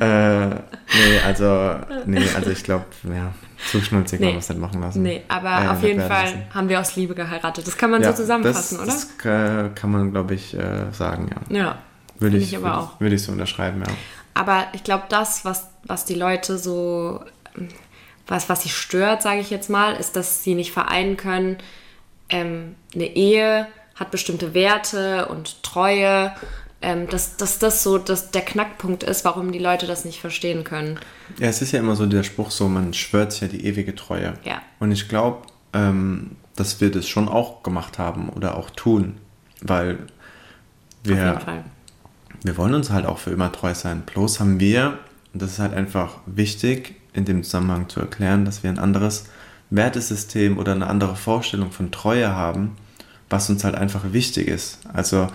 äh, 0.00 0.46
nee, 0.48 1.18
also, 1.24 1.76
nee, 2.06 2.22
also 2.34 2.50
ich 2.50 2.62
glaube, 2.62 2.86
ja, 3.04 3.32
zu 3.70 3.80
schnulzig 3.80 4.20
Nee. 4.20 4.26
wollen 4.26 4.34
wir 4.36 4.40
es 4.40 4.48
nicht 4.48 4.60
machen 4.60 4.80
lassen. 4.80 5.02
Nee, 5.02 5.22
aber 5.28 5.64
Äh, 5.64 5.68
auf 5.68 5.82
jeden 5.82 6.00
Fall 6.00 6.24
lassen. 6.24 6.42
haben 6.54 6.68
wir 6.68 6.80
aus 6.80 6.96
Liebe 6.96 7.14
geheiratet. 7.14 7.66
Das 7.66 7.76
kann 7.76 7.90
man 7.90 8.02
Ja, 8.02 8.12
so 8.12 8.22
zusammenfassen, 8.22 8.78
das, 8.84 9.08
Das 9.22 9.26
äh, 9.26 9.70
kann 9.74 9.90
man, 9.90 10.10
glaube 10.12 10.34
ich, 10.34 10.54
äh, 10.54 10.90
sagen, 10.92 11.28
ja. 11.30 11.36
oder? 11.48 11.56
Ja. 11.58 11.78
Würde 12.20 12.36
ich, 12.36 12.52
ich 12.52 12.56
aber 12.56 12.66
würde, 12.66 12.78
auch. 12.78 13.00
würde 13.00 13.14
ich 13.16 13.22
so 13.22 13.32
unterschreiben, 13.32 13.82
ja. 13.86 13.92
Aber 14.34 14.68
ich 14.72 14.84
glaube, 14.84 15.04
das, 15.08 15.44
was, 15.44 15.68
was 15.84 16.04
die 16.04 16.14
Leute 16.14 16.56
so, 16.58 17.24
was, 18.26 18.48
was 18.48 18.62
sie 18.62 18.68
stört, 18.68 19.22
sage 19.22 19.40
ich 19.40 19.50
jetzt 19.50 19.68
mal, 19.68 19.94
ist, 19.94 20.14
dass 20.16 20.44
sie 20.44 20.54
nicht 20.54 20.72
vereinen 20.72 21.16
können, 21.16 21.58
ähm, 22.28 22.76
eine 22.94 23.06
Ehe 23.06 23.66
hat 23.96 24.10
bestimmte 24.10 24.54
Werte 24.54 25.26
und 25.26 25.62
Treue, 25.62 26.32
ähm, 26.82 27.08
dass, 27.08 27.36
dass 27.36 27.58
das 27.58 27.82
so 27.82 27.98
dass 27.98 28.30
der 28.30 28.42
Knackpunkt 28.42 29.02
ist, 29.02 29.24
warum 29.24 29.52
die 29.52 29.58
Leute 29.58 29.86
das 29.86 30.04
nicht 30.04 30.20
verstehen 30.20 30.64
können. 30.64 30.98
Ja, 31.38 31.48
es 31.48 31.60
ist 31.60 31.72
ja 31.72 31.80
immer 31.80 31.96
so 31.96 32.06
der 32.06 32.22
Spruch 32.22 32.50
so, 32.50 32.68
man 32.68 32.94
schwört 32.94 33.32
sich 33.32 33.42
ja 33.42 33.48
die 33.48 33.66
ewige 33.66 33.94
Treue. 33.94 34.34
Ja. 34.44 34.62
Und 34.78 34.92
ich 34.92 35.08
glaube, 35.08 35.46
ähm, 35.72 36.36
dass 36.56 36.80
wir 36.80 36.90
das 36.90 37.08
schon 37.08 37.28
auch 37.28 37.62
gemacht 37.62 37.98
haben 37.98 38.30
oder 38.30 38.56
auch 38.56 38.70
tun, 38.70 39.18
weil 39.60 39.98
wir, 41.02 41.14
Auf 41.14 41.20
jeden 41.20 41.40
Fall. 41.40 41.64
Wir 42.42 42.56
wollen 42.56 42.74
uns 42.74 42.90
halt 42.90 43.06
auch 43.06 43.18
für 43.18 43.30
immer 43.30 43.52
treu 43.52 43.74
sein. 43.74 44.02
Bloß 44.02 44.40
haben 44.40 44.60
wir, 44.60 44.98
und 45.32 45.42
das 45.42 45.52
ist 45.52 45.58
halt 45.58 45.74
einfach 45.74 46.18
wichtig 46.26 46.96
in 47.12 47.24
dem 47.24 47.42
Zusammenhang 47.42 47.88
zu 47.88 48.00
erklären, 48.00 48.44
dass 48.44 48.62
wir 48.62 48.70
ein 48.70 48.78
anderes 48.78 49.24
Wertesystem 49.70 50.58
oder 50.58 50.72
eine 50.72 50.86
andere 50.86 51.16
Vorstellung 51.16 51.70
von 51.70 51.90
Treue 51.90 52.34
haben, 52.34 52.76
was 53.28 53.50
uns 53.50 53.64
halt 53.64 53.74
einfach 53.74 54.12
wichtig 54.12 54.48
ist. 54.48 54.80
Also 54.92 55.28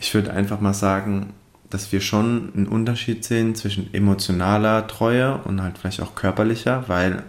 ich 0.00 0.14
würde 0.14 0.32
einfach 0.32 0.60
mal 0.60 0.74
sagen, 0.74 1.32
dass 1.70 1.90
wir 1.90 2.00
schon 2.00 2.52
einen 2.54 2.68
Unterschied 2.68 3.24
sehen 3.24 3.54
zwischen 3.54 3.92
emotionaler 3.94 4.86
Treue 4.86 5.38
und 5.38 5.62
halt 5.62 5.78
vielleicht 5.78 6.02
auch 6.02 6.14
körperlicher, 6.14 6.84
weil 6.88 7.22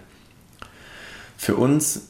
für 1.38 1.56
uns 1.56 2.10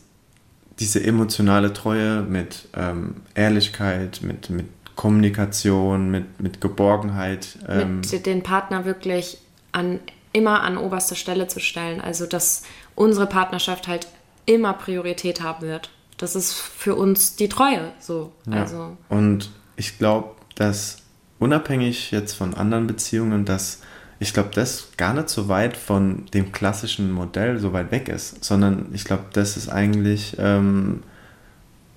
diese 0.80 1.04
emotionale 1.04 1.74
Treue 1.74 2.24
mit 2.24 2.68
ähm, 2.76 3.18
Ehrlichkeit, 3.36 4.22
mit, 4.24 4.50
mit 4.50 4.66
Kommunikation, 4.96 6.12
mit, 6.12 6.40
mit 6.42 6.62
Geborgenheit. 6.62 7.58
Ähm, 7.68 8.02
mit 8.12 8.26
den 8.26 8.44
Partner 8.44 8.86
wirklich 8.86 9.40
an, 9.72 10.00
immer 10.32 10.62
an 10.62 10.78
oberste 10.78 11.16
Stelle 11.16 11.48
zu 11.48 11.60
stellen. 11.60 12.02
Also, 12.02 12.26
dass 12.26 12.64
unsere 12.96 13.28
Partnerschaft 13.28 13.88
halt 13.88 14.08
immer 14.46 14.74
Priorität 14.74 15.42
haben 15.42 15.66
wird. 15.66 15.90
Das 16.18 16.36
ist 16.36 16.54
für 16.54 16.96
uns 16.96 17.36
die 17.36 17.50
Treue 17.50 17.92
so. 18.00 18.32
Ja. 18.48 18.62
Also. 18.62 18.98
Und 19.10 19.52
ich 19.76 19.98
glaube, 19.98 20.32
dass 20.56 20.98
unabhängig 21.40 22.12
jetzt 22.12 22.34
von 22.34 22.54
anderen 22.54 22.88
Beziehungen, 22.88 23.46
dass 23.46 23.82
ich 24.20 24.34
glaube, 24.34 24.52
das 24.54 24.90
gar 24.96 25.14
nicht 25.14 25.30
so 25.30 25.50
weit 25.50 25.76
von 25.76 26.26
dem 26.34 26.52
klassischen 26.52 27.12
Modell 27.12 27.60
so 27.60 27.74
weit 27.74 27.92
weg 27.92 28.08
ist, 28.08 28.44
sondern 28.44 28.88
ich 28.94 29.04
glaube, 29.04 29.26
das 29.34 29.58
ist 29.58 29.68
eigentlich, 29.70 30.38
ähm, 30.40 31.04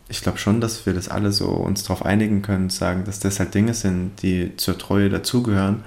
ich 0.08 0.22
glaube 0.22 0.38
schon, 0.38 0.60
dass 0.60 0.86
wir 0.86 0.94
das 0.94 1.08
alle 1.08 1.32
so 1.32 1.48
uns 1.48 1.82
darauf 1.82 2.04
einigen 2.04 2.42
können, 2.42 2.70
sagen, 2.70 3.04
dass 3.04 3.18
das 3.18 3.40
halt 3.40 3.54
Dinge 3.54 3.74
sind, 3.74 4.22
die 4.22 4.56
zur 4.56 4.78
Treue 4.78 5.08
dazugehören. 5.10 5.82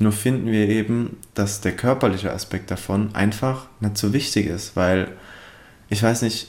Nur 0.00 0.12
finden 0.12 0.50
wir 0.50 0.68
eben, 0.68 1.18
dass 1.34 1.60
der 1.60 1.72
körperliche 1.72 2.32
Aspekt 2.32 2.70
davon 2.70 3.14
einfach 3.14 3.66
nicht 3.80 3.96
so 3.96 4.12
wichtig 4.12 4.46
ist, 4.46 4.74
weil 4.74 5.08
ich 5.88 6.02
weiß 6.02 6.22
nicht, 6.22 6.48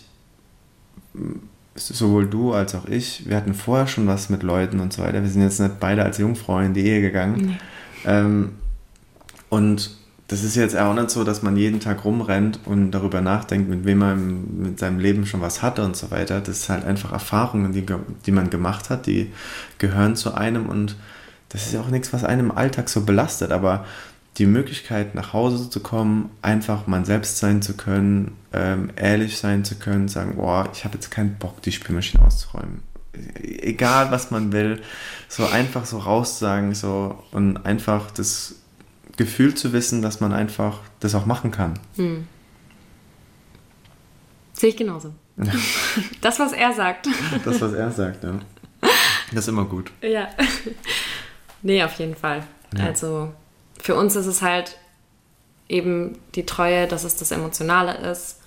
sowohl 1.75 2.27
du 2.27 2.53
als 2.53 2.73
auch 2.73 2.87
ich, 2.87 3.27
wir 3.29 3.37
hatten 3.37 3.53
vorher 3.53 3.87
schon 3.87 4.07
was 4.07 4.29
mit 4.29 4.41
Leuten 4.41 4.79
und 4.79 4.93
so 4.93 5.03
weiter. 5.03 5.21
Wir 5.21 5.29
sind 5.29 5.43
jetzt 5.43 5.59
nicht 5.59 5.79
beide 5.79 6.03
als 6.03 6.17
Jungfrau 6.17 6.59
in 6.59 6.73
die 6.73 6.85
Ehe 6.85 7.01
gegangen. 7.01 7.45
Nee. 7.45 7.57
Ähm, 8.05 8.51
und 9.49 9.91
das 10.27 10.43
ist 10.43 10.55
jetzt 10.55 10.75
auch 10.75 10.93
nicht 10.93 11.11
so, 11.11 11.23
dass 11.23 11.43
man 11.43 11.55
jeden 11.55 11.79
Tag 11.79 12.03
rumrennt 12.03 12.59
und 12.65 12.91
darüber 12.91 13.21
nachdenkt, 13.21 13.69
mit 13.69 13.85
wem 13.85 13.99
man 13.99 14.57
mit 14.57 14.79
seinem 14.79 14.99
Leben 14.99 15.25
schon 15.25 15.41
was 15.41 15.61
hatte 15.61 15.83
und 15.83 15.95
so 15.95 16.09
weiter. 16.09 16.41
Das 16.41 16.59
ist 16.61 16.69
halt 16.69 16.83
einfach 16.83 17.11
Erfahrungen, 17.11 17.73
die, 17.73 17.85
die 18.25 18.31
man 18.31 18.49
gemacht 18.49 18.89
hat, 18.89 19.05
die 19.05 19.31
gehören 19.77 20.15
zu 20.15 20.33
einem 20.33 20.67
und 20.67 20.95
das 21.49 21.67
ist 21.67 21.73
ja 21.73 21.81
auch 21.81 21.89
nichts, 21.89 22.11
was 22.11 22.23
einem 22.23 22.49
im 22.49 22.57
Alltag 22.57 22.89
so 22.89 23.01
belastet. 23.01 23.51
Aber 23.51 23.85
die 24.37 24.47
Möglichkeit, 24.47 25.13
nach 25.13 25.31
Hause 25.31 25.69
zu 25.69 25.79
kommen, 25.79 26.31
einfach 26.41 26.87
man 26.87 27.05
selbst 27.05 27.37
sein 27.37 27.61
zu 27.61 27.75
können, 27.77 28.35
ähm, 28.51 28.89
ehrlich 28.95 29.37
sein 29.37 29.63
zu 29.63 29.75
können, 29.75 30.07
sagen, 30.07 30.35
boah, 30.35 30.67
ich 30.73 30.83
habe 30.83 30.95
jetzt 30.95 31.11
keinen 31.11 31.35
Bock, 31.35 31.61
die 31.61 31.71
Spülmaschine 31.71 32.25
auszuräumen. 32.25 32.81
Egal, 33.41 34.11
was 34.11 34.31
man 34.31 34.51
will, 34.51 34.81
so 35.29 35.45
einfach 35.45 35.85
so 35.85 35.99
raussagen, 35.99 36.73
so 36.73 37.23
und 37.31 37.65
einfach 37.65 38.11
das 38.11 38.55
Gefühl 39.17 39.55
zu 39.55 39.73
wissen, 39.73 40.01
dass 40.01 40.19
man 40.19 40.33
einfach 40.33 40.79
das 40.99 41.15
auch 41.15 41.25
machen 41.25 41.51
kann. 41.51 41.79
Hm. 41.95 42.27
Sehe 44.53 44.69
ich 44.69 44.77
genauso. 44.77 45.13
Ja. 45.37 45.51
Das, 46.21 46.39
was 46.39 46.53
er 46.53 46.73
sagt. 46.73 47.07
Das, 47.45 47.61
was 47.61 47.73
er 47.73 47.91
sagt, 47.91 48.23
ja. 48.23 48.39
Das 49.31 49.45
ist 49.45 49.47
immer 49.47 49.65
gut. 49.65 49.91
Ja. 50.01 50.27
Nee, 51.61 51.83
auf 51.83 51.93
jeden 51.93 52.15
Fall. 52.15 52.43
Ja. 52.77 52.85
Also 52.85 53.31
für 53.81 53.95
uns 53.95 54.15
ist 54.15 54.25
es 54.25 54.41
halt 54.41 54.77
eben 55.67 56.17
die 56.35 56.45
Treue, 56.45 56.87
dass 56.87 57.03
es 57.03 57.15
das 57.15 57.31
Emotionale 57.31 57.97
ist, 58.11 58.39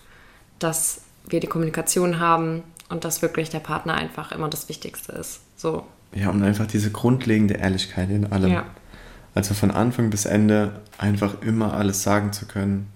dass 0.58 1.02
wir 1.26 1.40
die 1.40 1.46
Kommunikation 1.46 2.18
haben 2.18 2.62
und 2.88 3.04
dass 3.04 3.22
wirklich 3.22 3.50
der 3.50 3.60
Partner 3.60 3.94
einfach 3.94 4.32
immer 4.32 4.48
das 4.48 4.68
Wichtigste 4.68 5.12
ist. 5.12 5.40
So. 5.56 5.84
Ja, 6.14 6.30
und 6.30 6.42
einfach 6.42 6.66
diese 6.66 6.90
grundlegende 6.90 7.54
Ehrlichkeit 7.54 8.10
in 8.10 8.32
allem. 8.32 8.52
Ja. 8.52 8.66
Also 9.38 9.54
von 9.54 9.70
Anfang 9.70 10.10
bis 10.10 10.24
Ende 10.24 10.80
einfach 10.98 11.42
immer 11.42 11.72
alles 11.72 12.02
sagen 12.02 12.32
zu 12.32 12.46
können. 12.46 12.88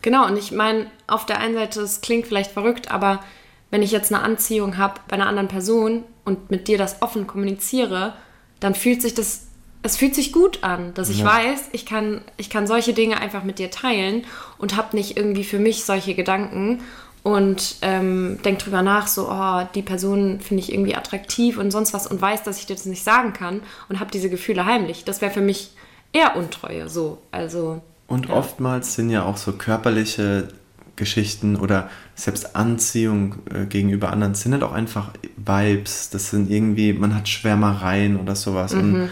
Genau, 0.00 0.26
und 0.26 0.38
ich 0.38 0.50
meine, 0.50 0.86
auf 1.06 1.26
der 1.26 1.40
einen 1.40 1.52
Seite, 1.52 1.82
es 1.82 2.00
klingt 2.00 2.26
vielleicht 2.26 2.52
verrückt, 2.52 2.90
aber 2.90 3.22
wenn 3.70 3.82
ich 3.82 3.90
jetzt 3.90 4.10
eine 4.10 4.22
Anziehung 4.22 4.78
habe 4.78 4.94
bei 5.08 5.16
einer 5.16 5.26
anderen 5.26 5.48
Person 5.48 6.04
und 6.24 6.50
mit 6.50 6.68
dir 6.68 6.78
das 6.78 7.02
offen 7.02 7.26
kommuniziere, 7.26 8.14
dann 8.60 8.74
fühlt 8.74 9.02
sich 9.02 9.12
das 9.12 9.42
es 9.82 9.98
fühlt 9.98 10.14
sich 10.14 10.32
gut 10.32 10.64
an, 10.64 10.94
dass 10.94 11.10
ich 11.10 11.18
ja. 11.18 11.26
weiß, 11.26 11.68
ich 11.72 11.84
kann, 11.84 12.22
ich 12.38 12.48
kann 12.48 12.66
solche 12.66 12.94
Dinge 12.94 13.20
einfach 13.20 13.44
mit 13.44 13.58
dir 13.58 13.70
teilen 13.70 14.24
und 14.56 14.78
habe 14.78 14.96
nicht 14.96 15.18
irgendwie 15.18 15.44
für 15.44 15.58
mich 15.58 15.84
solche 15.84 16.14
Gedanken 16.14 16.80
und 17.24 17.76
ähm, 17.80 18.38
denke 18.44 18.64
drüber 18.64 18.82
nach, 18.82 19.06
so, 19.06 19.30
oh, 19.30 19.62
die 19.74 19.80
Person 19.80 20.40
finde 20.40 20.62
ich 20.62 20.70
irgendwie 20.70 20.94
attraktiv 20.94 21.56
und 21.56 21.70
sonst 21.70 21.94
was 21.94 22.06
und 22.06 22.20
weiß, 22.20 22.42
dass 22.42 22.58
ich 22.58 22.66
dir 22.66 22.76
das 22.76 22.84
nicht 22.84 23.02
sagen 23.02 23.32
kann 23.32 23.62
und 23.88 23.98
habe 23.98 24.10
diese 24.10 24.28
Gefühle 24.28 24.66
heimlich. 24.66 25.04
Das 25.04 25.22
wäre 25.22 25.32
für 25.32 25.40
mich 25.40 25.70
eher 26.12 26.36
Untreue, 26.36 26.90
so. 26.90 27.22
Also. 27.32 27.80
Und 28.08 28.28
ja. 28.28 28.34
oftmals 28.34 28.94
sind 28.94 29.08
ja 29.08 29.24
auch 29.24 29.38
so 29.38 29.52
körperliche 29.52 30.48
Geschichten 30.96 31.56
oder 31.56 31.88
selbst 32.14 32.54
Anziehung 32.54 33.36
äh, 33.50 33.64
gegenüber 33.64 34.12
anderen 34.12 34.34
sind 34.34 34.52
halt 34.52 34.62
auch 34.62 34.72
einfach 34.72 35.10
Vibes. 35.38 36.10
Das 36.10 36.28
sind 36.28 36.50
irgendwie, 36.50 36.92
man 36.92 37.14
hat 37.14 37.26
Schwärmereien 37.26 38.20
oder 38.20 38.36
sowas. 38.36 38.74
Mhm. 38.74 38.80
Und 38.80 39.10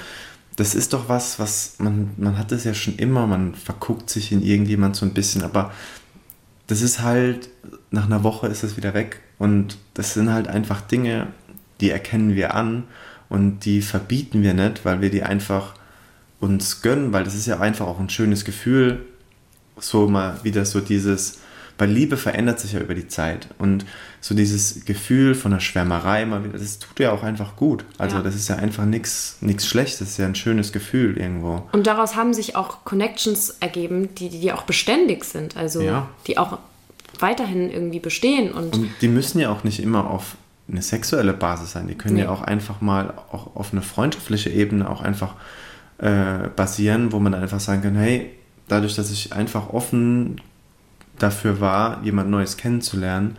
das 0.57 0.75
ist 0.75 0.93
doch 0.93 1.09
was, 1.09 1.39
was 1.39 1.77
man, 1.79 2.11
man 2.19 2.37
hat 2.37 2.53
es 2.53 2.65
ja 2.65 2.75
schon 2.75 2.97
immer, 2.97 3.27
man 3.27 3.55
verguckt 3.55 4.11
sich 4.11 4.33
in 4.33 4.43
irgendjemand 4.43 4.97
so 4.97 5.07
ein 5.07 5.15
bisschen, 5.15 5.43
aber 5.43 5.73
das 6.67 6.83
ist 6.83 7.01
halt, 7.01 7.49
nach 7.93 8.07
einer 8.07 8.25
Woche 8.25 8.49
ist 8.49 8.65
es 8.65 8.77
wieder 8.77 8.95
weg 8.95 9.21
und 9.39 9.79
das 9.95 10.15
sind 10.15 10.33
halt 10.33 10.49
einfach 10.49 10.81
Dinge, 10.81 11.29
die 11.81 11.91
erkennen 11.91 12.35
wir 12.35 12.55
an 12.55 12.85
und 13.29 13.61
die 13.61 13.83
verbieten 13.83 14.43
wir 14.43 14.55
nicht, 14.55 14.85
weil 14.85 15.01
wir 15.01 15.11
die 15.11 15.23
einfach 15.23 15.75
uns 16.41 16.83
gönnen, 16.83 17.13
weil 17.13 17.25
das 17.25 17.35
ist 17.35 17.47
ja 17.47 17.61
einfach 17.61 17.87
auch 17.87 18.01
ein 18.01 18.11
schönes 18.11 18.45
Gefühl, 18.45 19.07
so 19.79 20.09
mal 20.09 20.41
wieder 20.43 20.65
so 20.65 20.81
dieses, 20.81 21.41
weil 21.79 21.91
Liebe 21.91 22.17
verändert 22.17 22.61
sich 22.61 22.73
ja 22.73 22.81
über 22.81 22.95
die 22.95 23.09
Zeit 23.09 23.49
und 23.59 23.85
so 24.21 24.35
dieses 24.35 24.85
Gefühl 24.85 25.35
von 25.35 25.53
der 25.53 25.61
Schwärmerei, 25.61 26.27
das 26.53 26.79
tut 26.79 26.99
ja 26.99 27.13
auch 27.13 27.23
einfach 27.23 27.57
gut. 27.57 27.85
Also 27.99 28.17
ja. 28.17 28.23
das 28.23 28.35
ist 28.35 28.49
ja 28.49 28.57
einfach 28.57 28.85
nichts 28.85 29.39
Schlechtes, 29.59 29.99
das 29.99 30.09
ist 30.11 30.19
ja 30.19 30.27
ein 30.27 30.35
schönes 30.35 30.73
Gefühl 30.73 31.19
irgendwo. 31.19 31.69
Und 31.73 31.87
daraus 31.87 32.17
haben 32.17 32.33
sich 32.33 32.57
auch 32.57 32.85
Connections 32.85 33.51
ergeben, 33.61 34.15
die, 34.15 34.29
die 34.29 34.53
auch 34.53 34.63
beständig 34.63 35.25
sind, 35.25 35.57
also 35.57 35.81
ja. 35.81 36.09
die 36.27 36.39
auch 36.39 36.59
weiterhin 37.23 37.71
irgendwie 37.71 38.01
bestehen. 38.01 38.53
Und, 38.53 38.75
und 38.75 38.91
die 39.01 39.09
müssen 39.09 39.39
ja 39.39 39.51
auch 39.51 39.65
nicht 39.65 39.81
immer 39.81 40.11
auf 40.11 40.37
eine 40.69 40.83
sexuelle 40.83 41.33
Basis 41.33 41.73
sein, 41.73 41.89
die 41.89 41.95
können 41.95 42.15
nee. 42.15 42.23
ja 42.23 42.31
auch 42.31 42.43
einfach 42.43 42.81
mal 42.81 43.15
auch 43.31 43.57
auf 43.57 43.73
eine 43.73 43.83
freundschaftliche 43.83 44.51
Ebene 44.51 44.89
auch 44.89 45.01
einfach 45.01 45.35
äh, 45.99 46.49
basieren, 46.55 47.13
wo 47.13 47.19
man 47.19 47.35
einfach 47.35 47.61
sagen 47.61 47.83
kann, 47.83 47.97
hey, 47.97 48.31
dadurch, 48.69 48.95
dass 48.95 49.11
ich 49.11 49.33
einfach 49.33 49.71
offen 49.71 50.41
dafür 51.19 51.61
war, 51.61 52.03
jemand 52.03 52.31
Neues 52.31 52.57
kennenzulernen, 52.57 53.37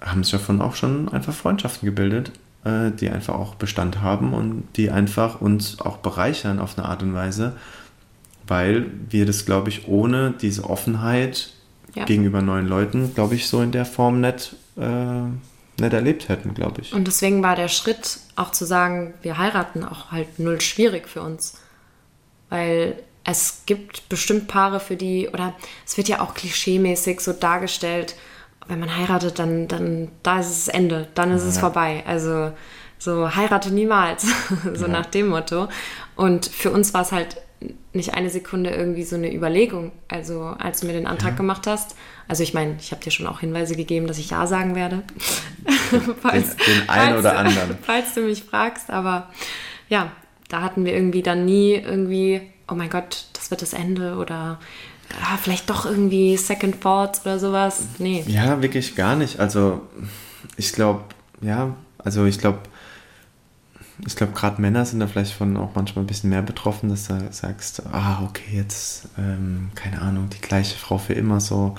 haben 0.00 0.22
sich 0.22 0.32
davon 0.32 0.60
auch 0.60 0.74
schon 0.74 1.08
einfach 1.08 1.32
Freundschaften 1.32 1.86
gebildet, 1.86 2.32
äh, 2.64 2.90
die 2.90 3.10
einfach 3.10 3.34
auch 3.34 3.54
Bestand 3.54 4.00
haben 4.00 4.34
und 4.34 4.64
die 4.76 4.90
einfach 4.90 5.40
uns 5.40 5.80
auch 5.80 5.98
bereichern 5.98 6.60
auf 6.60 6.78
eine 6.78 6.86
Art 6.88 7.02
und 7.02 7.14
Weise, 7.14 7.56
weil 8.46 8.86
wir 9.08 9.26
das, 9.26 9.46
glaube 9.46 9.70
ich, 9.70 9.88
ohne 9.88 10.34
diese 10.40 10.68
Offenheit 10.68 11.54
ja. 11.94 12.04
gegenüber 12.04 12.42
neuen 12.42 12.66
Leuten, 12.66 13.14
glaube 13.14 13.34
ich, 13.34 13.46
so 13.48 13.62
in 13.62 13.72
der 13.72 13.84
Form 13.84 14.20
nicht, 14.20 14.56
äh, 14.76 15.22
nicht 15.80 15.92
erlebt 15.92 16.28
hätten, 16.28 16.54
glaube 16.54 16.82
ich. 16.82 16.92
Und 16.92 17.06
deswegen 17.06 17.42
war 17.42 17.56
der 17.56 17.68
Schritt 17.68 18.18
auch 18.36 18.50
zu 18.52 18.64
sagen, 18.64 19.14
wir 19.22 19.38
heiraten 19.38 19.84
auch 19.84 20.10
halt 20.10 20.38
null 20.38 20.60
schwierig 20.60 21.08
für 21.08 21.22
uns. 21.22 21.58
Weil 22.50 22.96
es 23.24 23.62
gibt 23.66 24.08
bestimmt 24.08 24.48
Paare, 24.48 24.80
für 24.80 24.96
die, 24.96 25.28
oder 25.28 25.54
es 25.86 25.96
wird 25.96 26.08
ja 26.08 26.20
auch 26.20 26.34
klischeemäßig 26.34 27.20
so 27.20 27.32
dargestellt, 27.32 28.14
wenn 28.66 28.80
man 28.80 28.96
heiratet, 28.96 29.38
dann, 29.38 29.68
dann 29.68 30.08
da 30.22 30.40
ist 30.40 30.50
es 30.50 30.68
Ende, 30.68 31.08
dann 31.14 31.32
ist 31.32 31.42
ja. 31.42 31.48
es 31.50 31.58
vorbei. 31.58 32.02
Also 32.06 32.52
so 32.98 33.34
heirate 33.34 33.70
niemals, 33.70 34.26
so 34.74 34.86
ja. 34.86 34.88
nach 34.88 35.06
dem 35.06 35.28
Motto. 35.28 35.68
Und 36.16 36.46
für 36.46 36.70
uns 36.70 36.94
war 36.94 37.02
es 37.02 37.12
halt 37.12 37.36
nicht 37.92 38.14
eine 38.14 38.30
Sekunde 38.30 38.70
irgendwie 38.70 39.04
so 39.04 39.16
eine 39.16 39.32
Überlegung. 39.32 39.92
Also 40.08 40.42
als 40.58 40.80
du 40.80 40.86
mir 40.86 40.92
den 40.92 41.06
Antrag 41.06 41.32
ja. 41.32 41.36
gemacht 41.36 41.66
hast, 41.66 41.96
also 42.28 42.42
ich 42.42 42.54
meine, 42.54 42.76
ich 42.80 42.90
habe 42.90 43.02
dir 43.02 43.10
schon 43.10 43.26
auch 43.26 43.40
Hinweise 43.40 43.76
gegeben, 43.76 44.06
dass 44.06 44.18
ich 44.18 44.30
ja 44.30 44.46
sagen 44.46 44.74
werde. 44.74 45.02
falls, 46.22 46.56
den, 46.56 46.66
den 46.66 46.88
einen 46.88 47.18
oder 47.18 47.38
anderen. 47.38 47.78
Falls 47.82 48.14
du 48.14 48.22
mich 48.22 48.42
fragst, 48.42 48.90
aber 48.90 49.30
ja, 49.88 50.10
da 50.48 50.62
hatten 50.62 50.84
wir 50.84 50.94
irgendwie 50.94 51.22
dann 51.22 51.44
nie 51.44 51.74
irgendwie, 51.74 52.40
oh 52.68 52.74
mein 52.74 52.90
Gott, 52.90 53.26
das 53.32 53.50
wird 53.50 53.62
das 53.62 53.72
Ende 53.72 54.16
oder 54.16 54.58
ah, 55.22 55.36
vielleicht 55.40 55.70
doch 55.70 55.86
irgendwie 55.86 56.36
Second 56.36 56.80
Thoughts 56.80 57.22
oder 57.22 57.38
sowas. 57.38 57.84
Nee. 57.98 58.24
Ja, 58.26 58.62
wirklich 58.62 58.96
gar 58.96 59.16
nicht. 59.16 59.38
Also 59.38 59.82
ich 60.56 60.72
glaube, 60.72 61.02
ja, 61.40 61.76
also 61.98 62.24
ich 62.24 62.38
glaube, 62.38 62.58
ich 64.06 64.16
glaube, 64.16 64.32
gerade 64.32 64.60
Männer 64.60 64.84
sind 64.84 65.00
da 65.00 65.06
vielleicht 65.06 65.32
von 65.32 65.56
auch 65.56 65.74
manchmal 65.74 66.04
ein 66.04 66.06
bisschen 66.06 66.30
mehr 66.30 66.42
betroffen, 66.42 66.88
dass 66.88 67.06
du 67.06 67.28
sagst, 67.30 67.82
ah, 67.92 68.22
okay, 68.24 68.56
jetzt, 68.56 69.08
ähm, 69.18 69.70
keine 69.74 70.02
Ahnung, 70.02 70.28
die 70.30 70.40
gleiche 70.40 70.76
Frau 70.76 70.98
für 70.98 71.12
immer 71.12 71.40
so. 71.40 71.74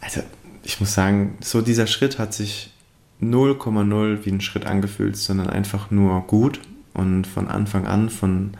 Also, 0.00 0.22
ich 0.62 0.78
muss 0.80 0.94
sagen, 0.94 1.36
so 1.40 1.62
dieser 1.62 1.86
Schritt 1.86 2.18
hat 2.18 2.34
sich 2.34 2.72
0,0 3.20 4.24
wie 4.24 4.30
ein 4.30 4.40
Schritt 4.40 4.66
angefühlt, 4.66 5.16
sondern 5.16 5.50
einfach 5.50 5.90
nur 5.90 6.20
gut 6.22 6.60
und 6.94 7.26
von 7.26 7.48
Anfang 7.48 7.86
an, 7.86 8.10
von 8.10 8.52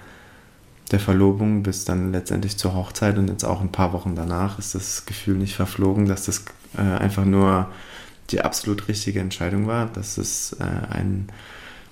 der 0.90 1.00
Verlobung 1.00 1.62
bis 1.62 1.85
dann 1.85 2.12
letztendlich 2.12 2.56
zur 2.56 2.75
Hochzeit 2.75 3.16
und 3.16 3.28
jetzt 3.28 3.44
auch 3.44 3.61
ein 3.61 3.73
paar 3.73 3.92
Wochen 3.92 4.16
danach 4.16 4.59
ist 4.59 4.75
das 4.75 5.06
Gefühl 5.06 5.37
nicht 5.37 5.54
verflogen, 5.54 6.06
dass 6.06 6.26
das 6.26 6.44
äh, 6.76 6.80
einfach 6.80 7.25
nur 7.25 7.68
die 8.30 8.40
absolut 8.40 8.88
richtige 8.88 9.20
Entscheidung 9.20 9.66
war, 9.66 9.87
dass 9.87 10.18
es 10.18 10.56
äh, 10.61 10.64
ein 10.64 11.28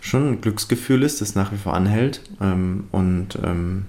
schon 0.00 0.32
ein 0.32 0.40
Glücksgefühl 0.40 1.02
ist, 1.02 1.20
das 1.20 1.34
nach 1.34 1.52
wie 1.52 1.56
vor 1.56 1.74
anhält 1.74 2.22
ähm, 2.40 2.84
und 2.92 3.38
ähm, 3.42 3.86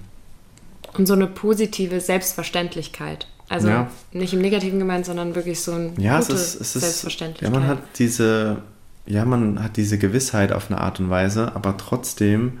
und 0.96 1.06
so 1.06 1.14
eine 1.14 1.28
positive 1.28 2.00
Selbstverständlichkeit. 2.00 3.28
Also 3.48 3.68
Ja. 3.68 3.88
nicht 4.12 4.32
im 4.32 4.40
Negativen 4.40 4.78
gemeint, 4.78 5.06
sondern 5.06 5.34
wirklich 5.34 5.60
so 5.60 5.72
ein 5.72 5.92
ja, 5.98 6.18
es 6.18 6.26
gute 6.28 6.38
ist, 6.38 6.60
es 6.60 6.76
ist 6.76 6.82
Selbstverständlichkeit. 6.82 7.52
ja, 7.52 7.58
man 7.58 7.68
hat 7.68 7.78
diese 7.98 8.58
ja, 9.06 9.24
man 9.24 9.62
hat 9.62 9.76
diese 9.76 9.98
Gewissheit 9.98 10.52
auf 10.52 10.70
eine 10.70 10.80
Art 10.80 11.00
und 11.00 11.10
Weise, 11.10 11.54
aber 11.56 11.76
trotzdem 11.76 12.60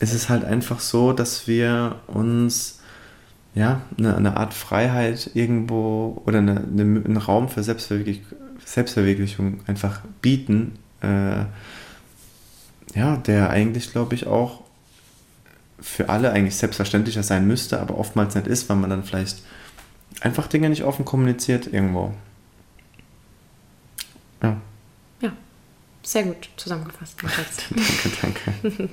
ist 0.00 0.12
es 0.12 0.28
halt 0.28 0.44
einfach 0.44 0.80
so, 0.80 1.12
dass 1.12 1.46
wir 1.46 1.96
uns 2.08 2.80
ja 3.54 3.80
eine, 3.98 4.16
eine 4.16 4.36
Art 4.36 4.54
Freiheit 4.54 5.30
irgendwo 5.34 6.20
oder 6.26 6.38
eine, 6.38 6.56
eine, 6.56 6.82
einen 6.82 7.16
Raum 7.16 7.48
für 7.48 7.62
Selbstverwirklich 7.62 8.22
Selbstverwirklichung 8.64 9.60
einfach 9.66 10.00
bieten, 10.20 10.72
äh, 11.00 11.44
ja, 12.94 13.16
der 13.16 13.50
eigentlich, 13.50 13.92
glaube 13.92 14.14
ich, 14.14 14.26
auch 14.26 14.62
für 15.80 16.08
alle 16.08 16.32
eigentlich 16.32 16.56
selbstverständlicher 16.56 17.22
sein 17.22 17.46
müsste, 17.46 17.80
aber 17.80 17.98
oftmals 17.98 18.34
nicht 18.34 18.46
ist, 18.46 18.68
weil 18.68 18.76
man 18.76 18.90
dann 18.90 19.04
vielleicht 19.04 19.42
einfach 20.20 20.46
Dinge 20.46 20.68
nicht 20.70 20.84
offen 20.84 21.04
kommuniziert 21.04 21.66
irgendwo. 21.66 22.14
Ja, 24.42 24.56
ja, 25.20 25.32
sehr 26.02 26.24
gut 26.24 26.50
zusammengefasst. 26.56 27.16
danke, 28.22 28.52
danke. 28.62 28.88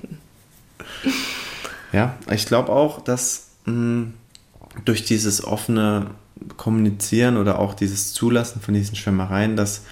ja, 1.91 2.17
ich 2.31 2.45
glaube 2.45 2.71
auch, 2.71 3.01
dass 3.01 3.51
mh, 3.65 4.07
durch 4.85 5.05
dieses 5.05 5.43
offene 5.43 6.11
Kommunizieren 6.57 7.37
oder 7.37 7.59
auch 7.59 7.73
dieses 7.73 8.13
Zulassen 8.13 8.61
von 8.61 8.73
diesen 8.73 8.95
Schwärmereien, 8.95 9.55
dass 9.57 9.83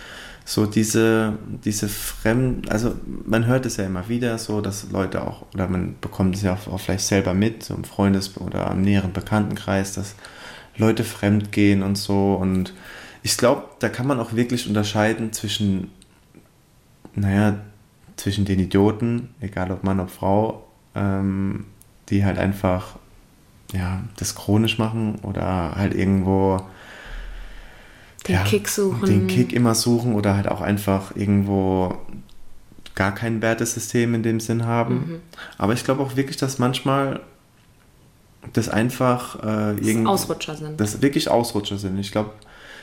so 0.50 0.66
diese, 0.66 1.38
diese 1.66 1.90
Fremd, 1.90 2.72
also 2.72 2.96
man 3.26 3.48
hört 3.48 3.66
es 3.66 3.76
ja 3.76 3.86
immer 3.86 4.08
wieder 4.08 4.38
so, 4.38 4.62
dass 4.62 4.90
Leute 4.94 5.28
auch, 5.28 5.44
oder 5.54 5.68
man 5.68 5.96
bekommt 6.00 6.36
es 6.36 6.42
ja 6.42 6.54
auch, 6.54 6.72
auch 6.72 6.80
vielleicht 6.80 7.06
selber 7.06 7.34
mit, 7.34 7.64
so 7.64 7.76
im 7.76 7.84
Freundes- 7.84 8.38
oder 8.38 8.72
am 8.72 8.82
näheren 8.82 9.12
Bekanntenkreis, 9.12 9.92
dass 9.96 10.16
Leute 10.78 11.04
fremd 11.04 11.52
gehen 11.52 11.84
und 11.84 11.98
so. 11.98 12.36
Und 12.36 12.74
ich 13.24 13.36
glaube, 13.36 13.64
da 13.80 13.90
kann 13.90 14.08
man 14.08 14.22
auch 14.22 14.36
wirklich 14.36 14.70
unterscheiden 14.70 15.34
zwischen, 15.34 15.92
naja, 17.14 17.60
zwischen 18.16 18.46
den 18.46 18.62
Idioten, 18.62 19.32
egal 19.42 19.70
ob 19.70 19.84
Mann 19.84 20.00
oder 20.00 20.08
Frau, 20.08 20.66
ähm, 20.96 21.66
die 22.08 22.24
halt 22.24 22.38
einfach 22.38 22.96
ja, 23.74 24.02
das 24.16 24.34
chronisch 24.34 24.78
machen 24.78 25.16
oder 25.24 25.76
halt 25.76 25.94
irgendwo 25.94 26.62
Den 28.28 28.36
ja, 28.36 28.44
Kick 28.44 28.68
suchen. 28.68 29.06
Den 29.06 29.28
Kick 29.28 29.54
immer 29.54 29.76
suchen 29.76 30.16
oder 30.16 30.36
halt 30.36 30.48
auch 30.48 30.62
einfach 30.62 31.16
irgendwo 31.16 31.98
gar 32.96 33.14
kein 33.14 33.42
Wertesystem 33.42 34.14
in 34.16 34.24
dem 34.24 34.40
Sinn 34.40 34.66
haben. 34.66 34.96
Mhm. 34.96 35.20
Aber 35.58 35.74
ich 35.74 35.84
glaube 35.84 36.02
auch 36.02 36.16
wirklich, 36.16 36.38
dass 36.38 36.60
manchmal 36.60 37.22
das 38.54 38.70
einfach 38.70 39.36
äh, 39.40 39.76
Das 39.76 39.88
irgendwie. 39.88 40.08
Ausrutscher 40.08 40.56
sind. 40.56 40.80
Das 40.80 41.02
wirklich 41.02 41.30
Ausrutscher 41.30 41.78
sind. 41.78 42.00
Ich 42.00 42.12
glaube, 42.12 42.32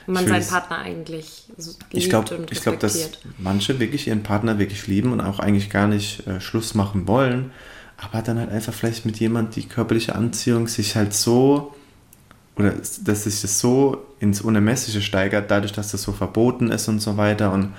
man 0.07 0.27
seinen 0.27 0.47
Partner 0.47 0.79
eigentlich 0.79 1.45
so 1.57 1.73
ich 1.91 2.11
glaube, 2.11 2.37
und 2.37 2.53
ich 2.53 2.61
glaube, 2.61 2.79
dass 2.79 2.95
respektiert. 2.95 3.35
manche 3.39 3.81
wirklich 3.81 4.07
ihren 4.07 4.23
Partner 4.23 4.59
wirklich 4.59 4.87
lieben 4.87 5.13
und 5.13 5.21
auch 5.21 5.39
eigentlich 5.39 5.71
gar 5.71 5.87
nicht 5.87 6.27
äh, 6.27 6.41
Schluss 6.41 6.75
machen 6.75 7.09
wollen, 7.09 7.53
aber 7.97 8.23
dann 8.23 8.39
halt 8.39 8.51
einfach 8.51 8.75
vielleicht 8.75 9.07
mit 9.07 9.19
jemand 9.19 9.57
die 9.57 9.67
körperliche 9.67 10.15
Anziehung 10.15 10.69
sich 10.69 10.95
halt 10.97 11.15
so 11.15 11.75
oder 12.57 12.73
dass 13.05 13.25
sich 13.25 13.41
das 13.41 13.59
so 13.59 14.05
ins 14.21 14.41
Unermessliche 14.41 15.03
steigert, 15.03 15.51
dadurch, 15.51 15.73
dass 15.73 15.91
das 15.91 16.03
so 16.03 16.13
verboten 16.13 16.71
ist 16.71 16.89
und 16.89 17.01
so 17.01 17.17
weiter 17.17 17.53
und 17.53 17.75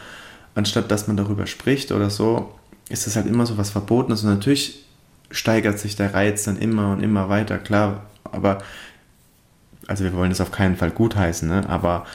anstatt 0.53 0.91
dass 0.91 1.07
man 1.07 1.17
darüber 1.17 1.47
spricht 1.47 1.91
oder 1.91 2.09
so, 2.09 2.53
ist 2.89 3.07
das 3.07 3.15
halt 3.15 3.27
immer 3.27 3.45
so 3.45 3.57
was 3.57 3.69
Verbotenes 3.69 4.23
und 4.23 4.29
natürlich 4.29 4.85
steigert 5.31 5.79
sich 5.79 5.95
der 5.95 6.13
Reiz 6.13 6.43
dann 6.43 6.57
immer 6.57 6.91
und 6.91 7.01
immer 7.01 7.29
weiter, 7.29 7.57
klar, 7.57 8.05
aber 8.23 8.59
also 9.87 10.03
wir 10.03 10.13
wollen 10.13 10.29
das 10.29 10.41
auf 10.41 10.51
keinen 10.51 10.75
Fall 10.75 10.91
gutheißen, 10.91 11.47
ne? 11.47 11.67
aber 11.69 12.05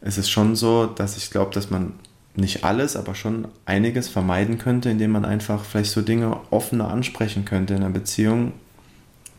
es 0.00 0.18
ist 0.18 0.30
schon 0.30 0.56
so, 0.56 0.86
dass 0.86 1.16
ich 1.16 1.30
glaube, 1.30 1.52
dass 1.54 1.70
man 1.70 1.94
nicht 2.36 2.64
alles, 2.64 2.96
aber 2.96 3.14
schon 3.14 3.48
einiges 3.64 4.08
vermeiden 4.08 4.58
könnte, 4.58 4.90
indem 4.90 5.12
man 5.12 5.24
einfach 5.24 5.64
vielleicht 5.64 5.92
so 5.92 6.02
Dinge 6.02 6.36
offener 6.50 6.88
ansprechen 6.88 7.44
könnte 7.44 7.74
in 7.74 7.82
einer 7.82 7.92
Beziehung, 7.92 8.52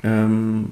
ähm, 0.03 0.71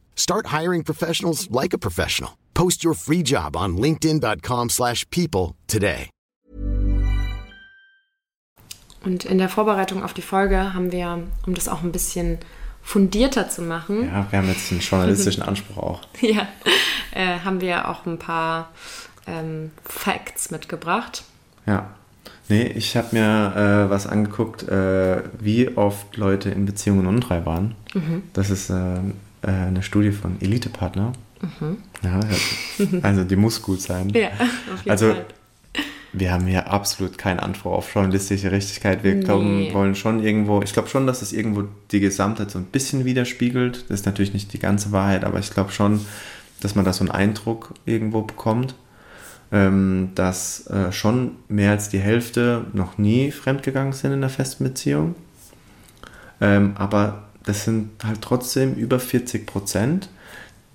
Start 0.15 0.47
hiring 0.47 0.83
professionals 0.83 1.49
like 1.51 1.73
a 1.73 1.77
professional. 1.77 2.37
Post 2.53 2.83
your 2.85 2.93
free 2.93 3.23
job 3.23 3.55
on 3.55 3.75
linkedin.com/people 3.77 4.69
slash 4.69 5.05
people 5.09 5.55
today. 5.67 6.09
Und 9.03 9.25
in 9.25 9.39
der 9.39 9.49
Vorbereitung 9.49 10.03
auf 10.03 10.13
die 10.13 10.21
Folge 10.21 10.73
haben 10.73 10.91
wir, 10.91 11.23
um 11.47 11.53
das 11.55 11.67
auch 11.67 11.81
ein 11.81 11.91
bisschen 11.91 12.37
fundierter 12.83 13.49
zu 13.49 13.61
machen, 13.61 14.05
Ja, 14.05 14.27
wir 14.29 14.39
haben 14.39 14.47
jetzt 14.47 14.71
einen 14.71 14.81
journalistischen 14.81 15.43
Anspruch 15.43 15.77
auch. 15.77 16.01
ja, 16.21 16.47
äh, 17.13 17.39
haben 17.39 17.61
wir 17.61 17.89
auch 17.89 18.05
ein 18.05 18.19
paar 18.19 18.69
ähm, 19.27 19.71
Facts 19.83 20.51
mitgebracht. 20.51 21.23
Ja. 21.65 21.89
Nee, 22.49 22.67
ich 22.67 22.97
habe 22.97 23.07
mir 23.11 23.85
äh, 23.87 23.89
was 23.89 24.07
angeguckt, 24.07 24.63
äh, 24.67 25.23
wie 25.39 25.69
oft 25.77 26.17
Leute 26.17 26.49
in 26.49 26.65
Beziehungen 26.65 27.07
untreu 27.07 27.45
waren. 27.45 27.75
Das 28.33 28.49
ist 28.49 28.71
äh, 29.41 29.47
eine 29.51 29.83
Studie 29.83 30.11
von 30.11 30.37
Elite-Partner. 30.41 31.13
Ja, 32.03 32.19
ja, 32.19 32.87
also 33.01 33.23
die 33.23 33.35
muss 33.35 33.61
gut 33.61 33.81
sein. 33.81 34.09
Ja, 34.09 34.27
auf 34.29 34.79
jeden 34.79 34.91
Also, 34.91 35.13
Fall. 35.13 35.25
Wir 36.13 36.33
haben 36.33 36.45
hier 36.45 36.69
absolut 36.69 37.17
keinen 37.17 37.39
Anspruch 37.39 37.71
auf 37.71 37.93
journalistische 37.95 38.51
Richtigkeit. 38.51 39.03
Wir 39.03 39.15
Nee. 39.15 39.23
glauben, 39.23 39.73
wollen 39.73 39.95
schon 39.95 40.21
irgendwo, 40.21 40.61
ich 40.61 40.73
glaube 40.73 40.89
schon, 40.89 41.07
dass 41.07 41.21
es 41.21 41.31
irgendwo 41.31 41.63
die 41.91 42.01
Gesamtheit 42.01 42.51
so 42.51 42.59
ein 42.59 42.65
bisschen 42.65 43.05
widerspiegelt. 43.05 43.85
Das 43.89 44.01
ist 44.01 44.05
natürlich 44.05 44.33
nicht 44.33 44.51
die 44.51 44.59
ganze 44.59 44.91
Wahrheit, 44.91 45.23
aber 45.23 45.39
ich 45.39 45.51
glaube 45.51 45.71
schon, 45.71 46.01
dass 46.59 46.75
man 46.75 46.83
da 46.83 46.91
so 46.91 47.01
einen 47.05 47.11
Eindruck 47.11 47.73
irgendwo 47.85 48.23
bekommt, 48.23 48.75
ähm, 49.53 50.09
dass 50.15 50.67
äh, 50.67 50.91
schon 50.91 51.37
mehr 51.47 51.71
als 51.71 51.87
die 51.89 51.99
Hälfte 51.99 52.65
noch 52.73 52.97
nie 52.97 53.31
fremdgegangen 53.31 53.93
sind 53.93 54.11
in 54.11 54.17
einer 54.17 54.29
festen 54.29 54.65
Beziehung. 54.65 55.15
Ähm, 56.41 56.73
aber 56.75 57.23
das 57.43 57.65
sind 57.65 58.03
halt 58.03 58.21
trotzdem 58.21 58.75
über 58.75 58.99
40 58.99 59.45
Prozent, 59.45 60.09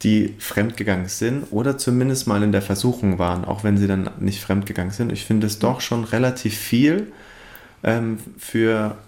die 0.02 0.34
fremdgegangen 0.38 1.08
sind 1.08 1.46
oder 1.50 1.78
zumindest 1.78 2.26
mal 2.26 2.42
in 2.42 2.52
der 2.52 2.62
Versuchung 2.62 3.18
waren, 3.18 3.44
auch 3.44 3.64
wenn 3.64 3.78
sie 3.78 3.86
dann 3.86 4.10
nicht 4.20 4.42
fremdgegangen 4.42 4.92
sind. 4.92 5.10
Ich 5.10 5.24
finde 5.24 5.46
es 5.46 5.58
doch 5.58 5.80
schon 5.80 6.04
relativ 6.04 6.56
viel 6.56 7.12
ähm, 7.82 8.18
für, 8.36 8.98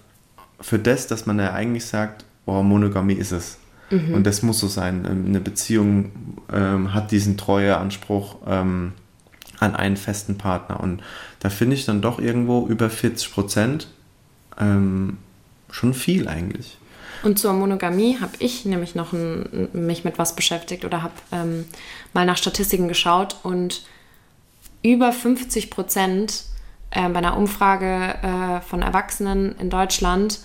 für 0.61 0.79
das, 0.79 1.07
dass 1.07 1.27
man 1.27 1.39
ja 1.39 1.53
eigentlich 1.53 1.85
sagt, 1.85 2.25
oh, 2.47 2.63
Monogamie 2.63 3.15
ist 3.15 3.33
es. 3.33 3.59
Und 4.15 4.27
das 4.27 4.43
muss 4.43 4.61
so 4.61 4.67
sein. 4.67 5.07
Ähm, 5.09 5.27
Eine 5.27 5.41
Beziehung 5.41 6.13
ähm, 6.53 6.93
hat 6.93 7.11
diesen 7.11 7.37
Treueanspruch 7.37 8.37
ähm, 8.47 8.93
an 9.61 9.75
einen 9.75 9.97
festen 9.97 10.39
Partner. 10.39 10.81
Und 10.81 11.03
da 11.41 11.51
finde 11.51 11.75
ich 11.75 11.85
dann 11.85 12.01
doch 12.01 12.19
irgendwo 12.19 12.67
über 12.67 12.91
40 12.91 13.33
Prozent 13.33 13.89
ähm, 14.59 15.19
schon 15.71 15.95
viel 15.95 16.29
eigentlich. 16.29 16.79
Und 17.23 17.39
zur 17.39 17.53
Monogamie 17.53 18.19
habe 18.21 18.33
ich 18.39 18.65
nämlich 18.65 18.95
noch 18.95 19.13
ein, 19.13 19.69
mich 19.73 20.05
mit 20.05 20.19
was 20.19 20.37
beschäftigt 20.37 20.85
oder 20.85 21.03
habe 21.03 21.15
ähm, 21.33 21.67
mal 22.13 22.25
nach 22.27 22.37
Statistiken 22.37 22.89
geschaut 22.89 23.37
und 23.43 23.85
über 24.83 25.13
50 25.13 25.71
Prozent 25.71 26.45
äh, 26.91 27.09
bei 27.09 27.19
einer 27.19 27.37
Umfrage 27.37 28.15
äh, 28.23 28.61
von 28.61 28.83
Erwachsenen 28.83 29.57
in 29.59 29.71
Deutschland 29.71 30.41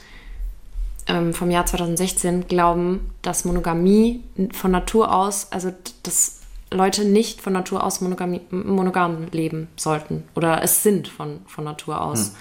ähm, 1.07 1.33
vom 1.33 1.51
Jahr 1.51 1.65
2016 1.65 2.47
glauben, 2.47 3.11
dass 3.21 3.45
Monogamie 3.45 4.23
von 4.53 4.71
Natur 4.71 5.13
aus, 5.13 5.51
also 5.51 5.71
dass 6.03 6.41
Leute 6.71 7.05
nicht 7.05 7.41
von 7.41 7.53
Natur 7.53 7.83
aus 7.83 8.01
Monogamie, 8.01 8.41
monogam 8.49 9.27
leben 9.31 9.67
sollten 9.75 10.23
oder 10.35 10.63
es 10.63 10.81
sind 10.81 11.07
von, 11.07 11.41
von 11.45 11.63
Natur 11.63 12.01
aus. 12.01 12.33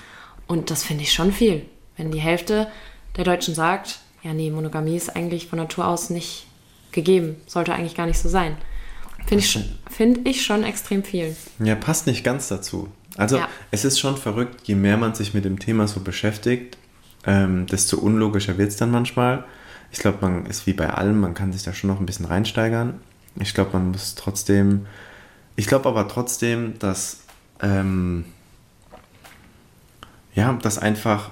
Und 0.46 0.70
das 0.70 0.82
finde 0.84 1.02
ich 1.02 1.12
schon 1.12 1.32
viel. 1.32 1.66
Wenn 1.96 2.10
die 2.10 2.20
Hälfte 2.20 2.68
der 3.16 3.24
Deutschen 3.24 3.54
sagt, 3.54 4.00
ja, 4.22 4.32
nee, 4.34 4.50
Monogamie 4.50 4.96
ist 4.96 5.14
eigentlich 5.14 5.46
von 5.48 5.58
Natur 5.58 5.86
aus 5.86 6.10
nicht 6.10 6.46
gegeben, 6.92 7.36
sollte 7.46 7.72
eigentlich 7.74 7.94
gar 7.94 8.06
nicht 8.06 8.18
so 8.18 8.28
sein. 8.28 8.56
Finde 9.26 9.44
ich, 9.44 9.58
find 9.90 10.28
ich 10.28 10.44
schon 10.44 10.64
extrem 10.64 11.04
viel. 11.04 11.36
Ja, 11.60 11.74
passt 11.74 12.06
nicht 12.06 12.24
ganz 12.24 12.48
dazu. 12.48 12.88
Also 13.16 13.36
Ja. 13.38 13.48
es 13.70 13.84
ist 13.84 13.98
schon 14.00 14.16
verrückt, 14.16 14.62
je 14.64 14.74
mehr 14.74 14.96
man 14.96 15.14
sich 15.14 15.32
mit 15.34 15.44
dem 15.44 15.58
Thema 15.58 15.86
so 15.86 16.00
beschäftigt, 16.00 16.76
ähm, 17.24 17.66
desto 17.66 17.98
unlogischer 17.98 18.58
wird 18.58 18.70
es 18.70 18.76
dann 18.76 18.90
manchmal. 18.90 19.44
Ich 19.92 19.98
glaube, 19.98 20.18
man 20.22 20.46
ist 20.46 20.66
wie 20.66 20.72
bei 20.72 20.90
allem, 20.90 21.20
man 21.20 21.34
kann 21.34 21.52
sich 21.52 21.62
da 21.62 21.72
schon 21.72 21.88
noch 21.88 22.00
ein 22.00 22.06
bisschen 22.06 22.26
reinsteigern. 22.26 23.00
Ich 23.38 23.54
glaube, 23.54 23.70
man 23.74 23.90
muss 23.92 24.14
trotzdem, 24.14 24.86
ich 25.56 25.66
glaube 25.66 25.88
aber 25.88 26.08
trotzdem, 26.08 26.78
dass, 26.78 27.20
ähm, 27.62 28.24
ja, 30.34 30.52
dass 30.54 30.78
einfach, 30.78 31.30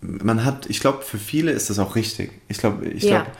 man 0.00 0.44
hat, 0.44 0.66
ich 0.66 0.80
glaube, 0.80 1.02
für 1.02 1.18
viele 1.18 1.50
ist 1.52 1.70
das 1.70 1.78
auch 1.78 1.94
richtig. 1.96 2.30
Ich 2.48 2.58
glaube, 2.58 2.86
ich 2.86 3.04
Ja. 3.04 3.22
glaube, 3.22 3.30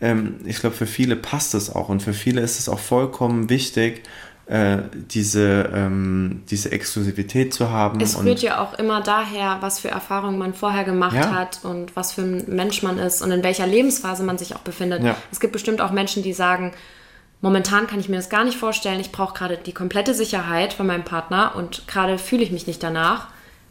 ähm, 0.00 0.36
ich 0.44 0.58
glaube, 0.60 0.76
für 0.76 0.86
viele 0.86 1.16
passt 1.16 1.54
es 1.54 1.74
auch 1.74 1.88
und 1.88 2.02
für 2.02 2.12
viele 2.12 2.40
ist 2.40 2.58
es 2.58 2.68
auch 2.68 2.78
vollkommen 2.78 3.48
wichtig, 3.48 4.02
äh, 4.46 4.78
diese, 4.92 5.70
ähm, 5.74 6.42
diese 6.50 6.70
Exklusivität 6.70 7.54
zu 7.54 7.70
haben. 7.70 7.98
Es 8.02 8.22
rührt 8.22 8.42
ja 8.42 8.60
auch 8.60 8.78
immer 8.78 9.00
daher, 9.00 9.58
was 9.60 9.78
für 9.78 9.88
Erfahrungen 9.88 10.36
man 10.38 10.52
vorher 10.52 10.84
gemacht 10.84 11.16
Ja. 11.16 11.32
hat 11.32 11.60
und 11.62 11.96
was 11.96 12.12
für 12.12 12.20
ein 12.22 12.44
Mensch 12.48 12.82
man 12.82 12.98
ist 12.98 13.22
und 13.22 13.30
in 13.30 13.42
welcher 13.42 13.66
Lebensphase 13.66 14.22
man 14.22 14.36
sich 14.36 14.54
auch 14.54 14.60
befindet. 14.60 15.02
Ja. 15.02 15.16
Es 15.32 15.40
gibt 15.40 15.54
bestimmt 15.54 15.80
auch 15.80 15.92
Menschen, 15.92 16.22
die 16.22 16.34
sagen, 16.34 16.74
momentan 17.40 17.86
kann 17.86 18.00
ich 18.00 18.10
mir 18.10 18.16
das 18.16 18.28
gar 18.28 18.44
nicht 18.44 18.58
vorstellen, 18.58 19.00
ich 19.00 19.12
brauche 19.12 19.32
gerade 19.32 19.56
die 19.56 19.72
komplette 19.72 20.12
Sicherheit 20.12 20.74
von 20.74 20.86
meinem 20.86 21.04
Partner 21.04 21.52
und 21.56 21.88
gerade 21.88 22.18
fühle 22.18 22.42
ich 22.42 22.50
mich 22.52 22.66
nicht 22.66 22.82
danach, 22.82 23.28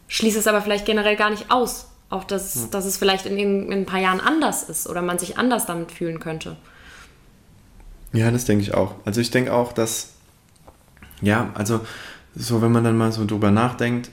schließe 0.08 0.40
es 0.40 0.48
aber 0.48 0.60
vielleicht 0.60 0.86
generell 0.86 1.14
gar 1.14 1.30
nicht 1.30 1.52
aus, 1.52 1.86
auch 2.14 2.24
dass, 2.24 2.70
dass 2.70 2.84
es 2.84 2.96
vielleicht 2.96 3.26
in, 3.26 3.38
in 3.38 3.72
ein 3.72 3.86
paar 3.86 4.00
Jahren 4.00 4.20
anders 4.20 4.62
ist 4.62 4.88
oder 4.88 5.02
man 5.02 5.18
sich 5.18 5.36
anders 5.38 5.66
damit 5.66 5.92
fühlen 5.92 6.20
könnte. 6.20 6.56
Ja, 8.12 8.30
das 8.30 8.44
denke 8.44 8.62
ich 8.62 8.74
auch. 8.74 8.94
Also 9.04 9.20
ich 9.20 9.30
denke 9.30 9.52
auch, 9.52 9.72
dass, 9.72 10.12
ja, 11.20 11.50
also 11.54 11.80
so, 12.34 12.62
wenn 12.62 12.72
man 12.72 12.84
dann 12.84 12.96
mal 12.96 13.12
so 13.12 13.24
drüber 13.24 13.50
nachdenkt, 13.50 14.10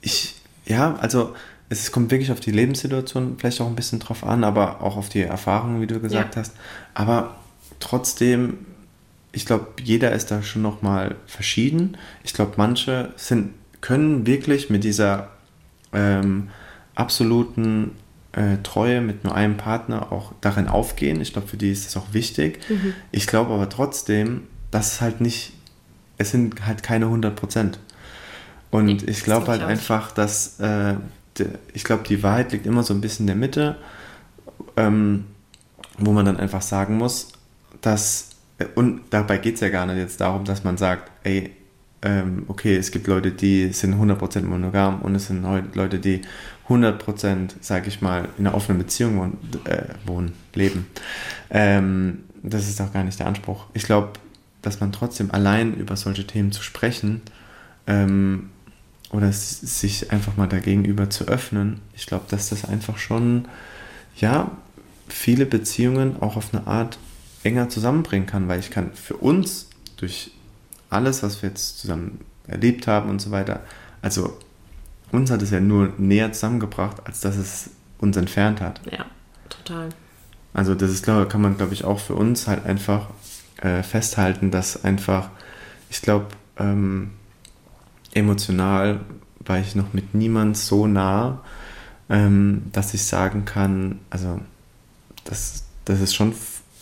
ich, 0.00 0.36
ja, 0.64 0.94
also 0.96 1.34
es 1.68 1.90
kommt 1.90 2.10
wirklich 2.10 2.30
auf 2.30 2.40
die 2.40 2.50
Lebenssituation 2.52 3.36
vielleicht 3.38 3.60
auch 3.60 3.66
ein 3.66 3.74
bisschen 3.76 3.98
drauf 3.98 4.24
an, 4.24 4.44
aber 4.44 4.80
auch 4.82 4.96
auf 4.96 5.08
die 5.08 5.22
Erfahrungen, 5.22 5.80
wie 5.80 5.86
du 5.86 5.98
gesagt 6.00 6.36
Ja. 6.36 6.40
hast. 6.40 6.52
Aber 6.92 7.36
trotzdem, 7.80 8.58
ich 9.32 9.46
glaube, 9.46 9.66
jeder 9.82 10.12
ist 10.12 10.30
da 10.30 10.42
schon 10.42 10.62
nochmal 10.62 11.16
verschieden. 11.26 11.96
Ich 12.22 12.32
glaube, 12.34 12.52
manche 12.56 13.12
sind, 13.16 13.54
können 13.80 14.26
wirklich 14.26 14.70
mit 14.70 14.84
dieser 14.84 15.30
ähm, 15.92 16.50
absoluten 16.94 17.92
äh, 18.32 18.58
Treue 18.62 19.00
mit 19.00 19.24
nur 19.24 19.34
einem 19.34 19.56
Partner 19.56 20.12
auch 20.12 20.32
darin 20.40 20.68
aufgehen. 20.68 21.20
Ich 21.20 21.32
glaube, 21.32 21.48
für 21.48 21.56
die 21.56 21.70
ist 21.70 21.86
das 21.86 21.96
auch 21.96 22.12
wichtig. 22.12 22.60
Ich 23.12 23.26
glaube 23.26 23.52
aber 23.54 23.68
trotzdem, 23.68 24.42
dass 24.70 24.94
es 24.94 25.00
halt 25.00 25.20
nicht, 25.20 25.52
es 26.18 26.30
sind 26.30 26.66
halt 26.66 26.82
keine 26.82 27.06
100 27.06 27.34
Prozent. 27.36 27.78
Und 28.70 29.08
ich 29.08 29.22
glaube 29.22 29.44
glaub 29.44 29.48
halt 29.48 29.60
ich 29.62 29.66
einfach, 29.68 30.10
dass, 30.10 30.58
äh, 30.58 30.94
de, 31.38 31.46
ich 31.72 31.84
glaube, 31.84 32.02
die 32.08 32.22
Wahrheit 32.24 32.50
liegt 32.50 32.66
immer 32.66 32.82
so 32.82 32.92
ein 32.92 33.00
bisschen 33.00 33.24
in 33.24 33.28
der 33.28 33.36
Mitte, 33.36 33.76
ähm, 34.76 35.26
wo 35.98 36.10
man 36.10 36.26
dann 36.26 36.38
einfach 36.38 36.62
sagen 36.62 36.96
muss, 36.96 37.28
dass, 37.80 38.30
äh, 38.58 38.64
und 38.74 39.02
dabei 39.10 39.38
geht 39.38 39.54
es 39.54 39.60
ja 39.60 39.68
gar 39.68 39.86
nicht 39.86 39.98
jetzt 39.98 40.20
darum, 40.20 40.44
dass 40.44 40.64
man 40.64 40.76
sagt, 40.76 41.12
ey, 41.22 41.52
ähm, 42.04 42.44
okay, 42.48 42.76
es 42.76 42.90
gibt 42.90 43.06
Leute, 43.06 43.32
die 43.32 43.72
sind 43.72 43.94
100% 43.94 44.42
monogam 44.42 45.00
und 45.00 45.14
es 45.14 45.26
sind 45.26 45.42
Leute, 45.74 45.98
die 45.98 46.20
100%, 46.68 47.50
sage 47.60 47.88
ich 47.88 48.02
mal, 48.02 48.28
in 48.38 48.46
einer 48.46 48.54
offenen 48.54 48.78
Beziehung 48.78 49.18
wohnen, 49.18 49.38
äh, 49.64 49.84
wohnen 50.06 50.32
leben. 50.54 50.86
Ähm, 51.50 52.24
das 52.42 52.68
ist 52.68 52.80
auch 52.80 52.92
gar 52.92 53.04
nicht 53.04 53.18
der 53.18 53.26
Anspruch. 53.26 53.66
Ich 53.72 53.84
glaube, 53.84 54.10
dass 54.60 54.80
man 54.80 54.92
trotzdem 54.92 55.30
allein 55.30 55.74
über 55.74 55.96
solche 55.96 56.26
Themen 56.26 56.52
zu 56.52 56.62
sprechen 56.62 57.22
ähm, 57.86 58.50
oder 59.10 59.32
sich 59.32 60.12
einfach 60.12 60.36
mal 60.36 60.46
dagegenüber 60.46 61.08
zu 61.08 61.26
öffnen, 61.26 61.80
ich 61.94 62.06
glaube, 62.06 62.24
dass 62.28 62.50
das 62.50 62.66
einfach 62.66 62.98
schon, 62.98 63.46
ja, 64.16 64.50
viele 65.08 65.46
Beziehungen 65.46 66.16
auch 66.20 66.36
auf 66.36 66.52
eine 66.52 66.66
Art 66.66 66.98
enger 67.44 67.68
zusammenbringen 67.70 68.26
kann, 68.26 68.48
weil 68.48 68.60
ich 68.60 68.70
kann 68.70 68.92
für 68.94 69.16
uns 69.16 69.68
durch 69.96 70.33
alles, 70.94 71.22
was 71.22 71.42
wir 71.42 71.50
jetzt 71.50 71.78
zusammen 71.78 72.20
erlebt 72.46 72.86
haben 72.86 73.10
und 73.10 73.20
so 73.20 73.30
weiter, 73.30 73.60
also 74.02 74.38
uns 75.12 75.30
hat 75.30 75.42
es 75.42 75.50
ja 75.50 75.60
nur 75.60 75.92
näher 75.98 76.32
zusammengebracht, 76.32 77.06
als 77.06 77.20
dass 77.20 77.36
es 77.36 77.70
uns 77.98 78.16
entfernt 78.16 78.60
hat. 78.60 78.80
Ja, 78.90 79.06
total. 79.48 79.88
Also 80.52 80.74
das 80.74 80.90
ist, 80.90 81.04
glaube 81.04 81.26
kann 81.26 81.42
man, 81.42 81.56
glaube 81.56 81.74
ich, 81.74 81.84
auch 81.84 81.98
für 81.98 82.14
uns 82.14 82.46
halt 82.46 82.64
einfach 82.64 83.08
äh, 83.60 83.82
festhalten, 83.82 84.50
dass 84.50 84.84
einfach, 84.84 85.30
ich 85.90 86.02
glaube, 86.02 86.26
ähm, 86.58 87.10
emotional 88.12 89.00
war 89.40 89.58
ich 89.58 89.74
noch 89.74 89.92
mit 89.92 90.14
niemand 90.14 90.56
so 90.56 90.86
nah, 90.86 91.42
ähm, 92.08 92.64
dass 92.72 92.94
ich 92.94 93.04
sagen 93.04 93.44
kann, 93.44 94.00
also 94.10 94.40
das, 95.24 95.64
das 95.84 96.00
ist 96.00 96.14
schon 96.14 96.34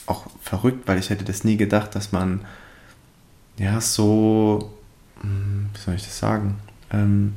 auch 0.07 0.27
verrückt, 0.41 0.87
weil 0.89 0.99
ich 0.99 1.11
hätte 1.11 1.25
das 1.25 1.45
nie 1.45 1.57
gedacht, 1.57 1.95
dass 1.95 2.13
man 2.13 2.41
ja 3.59 3.81
so, 3.81 4.73
hm, 5.21 5.71
wie 5.73 5.81
soll 5.81 5.95
ich 5.95 6.03
das 6.03 6.19
sagen, 6.19 6.59
ähm, 6.93 7.35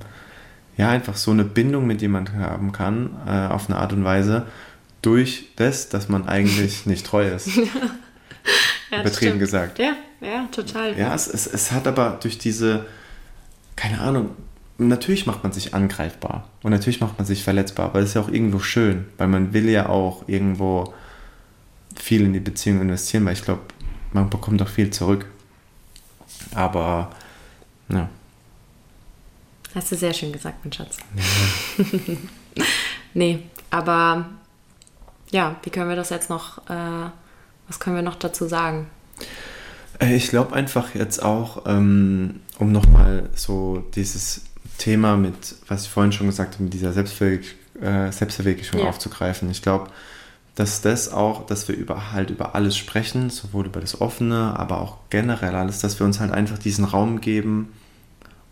ja 0.78 0.90
einfach 0.90 1.16
so 1.16 1.32
eine 1.32 1.44
Bindung 1.44 1.88
mit 1.88 2.02
jemandem 2.02 2.38
haben 2.40 2.72
kann, 2.72 3.12
äh, 3.28 3.48
auf 3.48 3.70
eine 3.70 3.80
Art 3.80 3.94
und 3.94 4.04
Weise, 4.04 4.48
durch 5.02 5.50
das, 5.56 5.90
dass 5.90 6.10
man 6.10 6.28
eigentlich 6.28 6.86
nicht 6.86 7.06
treu 7.06 7.28
ist. 7.28 7.50
Ja, 8.92 9.02
Übertrieben 9.02 9.40
gesagt. 9.40 9.80
Ja, 9.80 9.96
ja, 10.22 10.48
total. 10.52 10.98
Ja, 10.98 11.14
es, 11.14 11.28
es, 11.28 11.48
es 11.48 11.72
hat 11.72 11.88
aber 11.88 12.20
durch 12.22 12.38
diese, 12.38 12.86
keine 13.76 14.00
Ahnung, 14.00 14.30
natürlich 14.78 15.26
macht 15.26 15.44
man 15.44 15.52
sich 15.52 15.74
angreifbar 15.74 16.50
und 16.64 16.72
natürlich 16.72 17.02
macht 17.02 17.18
man 17.18 17.26
sich 17.26 17.44
verletzbar, 17.44 17.88
aber 17.88 18.00
das 18.00 18.10
ist 18.10 18.16
ja 18.16 18.22
auch 18.22 18.30
irgendwo 18.30 18.60
schön, 18.60 19.06
weil 19.18 19.28
man 19.28 19.54
will 19.54 19.70
ja 19.70 19.90
auch 19.90 20.28
irgendwo 20.28 20.94
viel 21.96 22.22
in 22.22 22.34
die 22.34 22.40
Beziehung 22.40 22.82
investieren, 22.82 23.26
weil 23.26 23.34
ich 23.34 23.44
glaube, 23.44 23.62
man 24.14 24.30
bekommt 24.30 24.62
auch 24.62 24.68
viel 24.68 24.90
zurück. 24.90 25.26
Aber, 26.54 27.12
ja. 27.90 28.10
Hast 29.74 29.92
du 29.92 29.96
sehr 29.96 30.14
schön 30.14 30.32
gesagt, 30.32 30.64
mein 30.64 30.72
Schatz. 30.72 30.98
nee, 33.14 33.40
aber 33.70 34.26
ja, 35.32 35.56
wie 35.64 35.70
können 35.70 35.90
wir 35.90 35.96
das 35.96 36.10
jetzt 36.10 36.30
noch, 36.30 36.60
äh, 36.70 37.10
was 37.68 37.80
können 37.80 37.96
wir 37.96 38.04
noch 38.04 38.16
dazu 38.16 38.48
sagen? 38.48 38.88
Äh, 40.00 40.16
Ich 40.16 40.30
glaube 40.30 40.56
einfach 40.56 40.96
jetzt 40.96 41.22
auch, 41.22 41.64
ähm, 41.66 42.42
um 42.60 42.72
nochmal 42.72 43.30
so 43.36 43.84
dieses 43.96 44.42
Thema 44.78 45.18
mit, 45.18 45.56
was 45.68 45.84
ich 45.84 45.90
vorhin 45.90 46.12
schon 46.12 46.28
gesagt 46.28 46.54
habe, 46.56 46.64
mit 46.64 46.74
dieser 46.74 46.94
Selbstverwirklich 46.94 47.56
äh, 47.82 48.12
Selbstverwirklichung 48.12 48.80
Ja. 48.80 48.86
aufzugreifen. 48.88 49.50
Ich 49.52 49.62
glaube, 49.62 49.90
dass 50.56 50.82
das 50.82 51.12
auch, 51.12 51.46
dass 51.46 51.68
wir 51.68 51.76
über 51.76 52.14
halt 52.14 52.30
über 52.30 52.56
alles 52.56 52.78
sprechen, 52.78 53.30
sowohl 53.30 53.66
über 53.66 53.82
das 53.82 54.00
Offene, 54.00 54.58
aber 54.58 54.80
auch 54.80 54.98
generell 55.10 55.54
alles, 55.54 55.80
dass 55.80 56.00
wir 56.00 56.06
uns 56.06 56.20
halt 56.20 56.32
einfach 56.32 56.58
diesen 56.58 56.86
Raum 56.86 57.20
geben, 57.20 57.74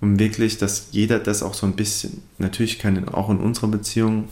um 0.02 0.20
wirklich, 0.20 0.58
dass 0.58 0.89
jeder 0.92 1.20
das 1.20 1.42
auch 1.42 1.54
so 1.54 1.66
ein 1.66 1.78
bisschen, 1.78 2.22
natürlich 2.38 2.78
kann 2.78 3.08
auch 3.08 3.30
in 3.30 3.38
unserer 3.38 3.70
Beziehung, 3.70 4.28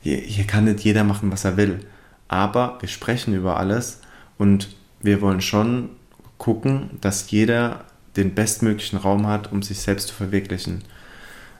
hier, 0.00 0.16
hier 0.16 0.44
kann 0.44 0.64
nicht 0.64 0.80
jeder 0.80 1.04
machen, 1.04 1.30
was 1.30 1.44
er 1.44 1.58
will, 1.58 1.80
aber 2.28 2.78
wir 2.80 2.88
sprechen 2.88 3.34
über 3.34 3.58
alles 3.58 4.00
und 4.38 4.74
wir 5.02 5.20
wollen 5.20 5.42
schon 5.42 5.90
gucken, 6.38 6.90
dass 7.02 7.30
jeder 7.30 7.84
den 8.16 8.34
bestmöglichen 8.34 8.98
Raum 8.98 9.26
hat, 9.26 9.52
um 9.52 9.62
sich 9.62 9.80
selbst 9.80 10.08
zu 10.08 10.14
verwirklichen. 10.14 10.82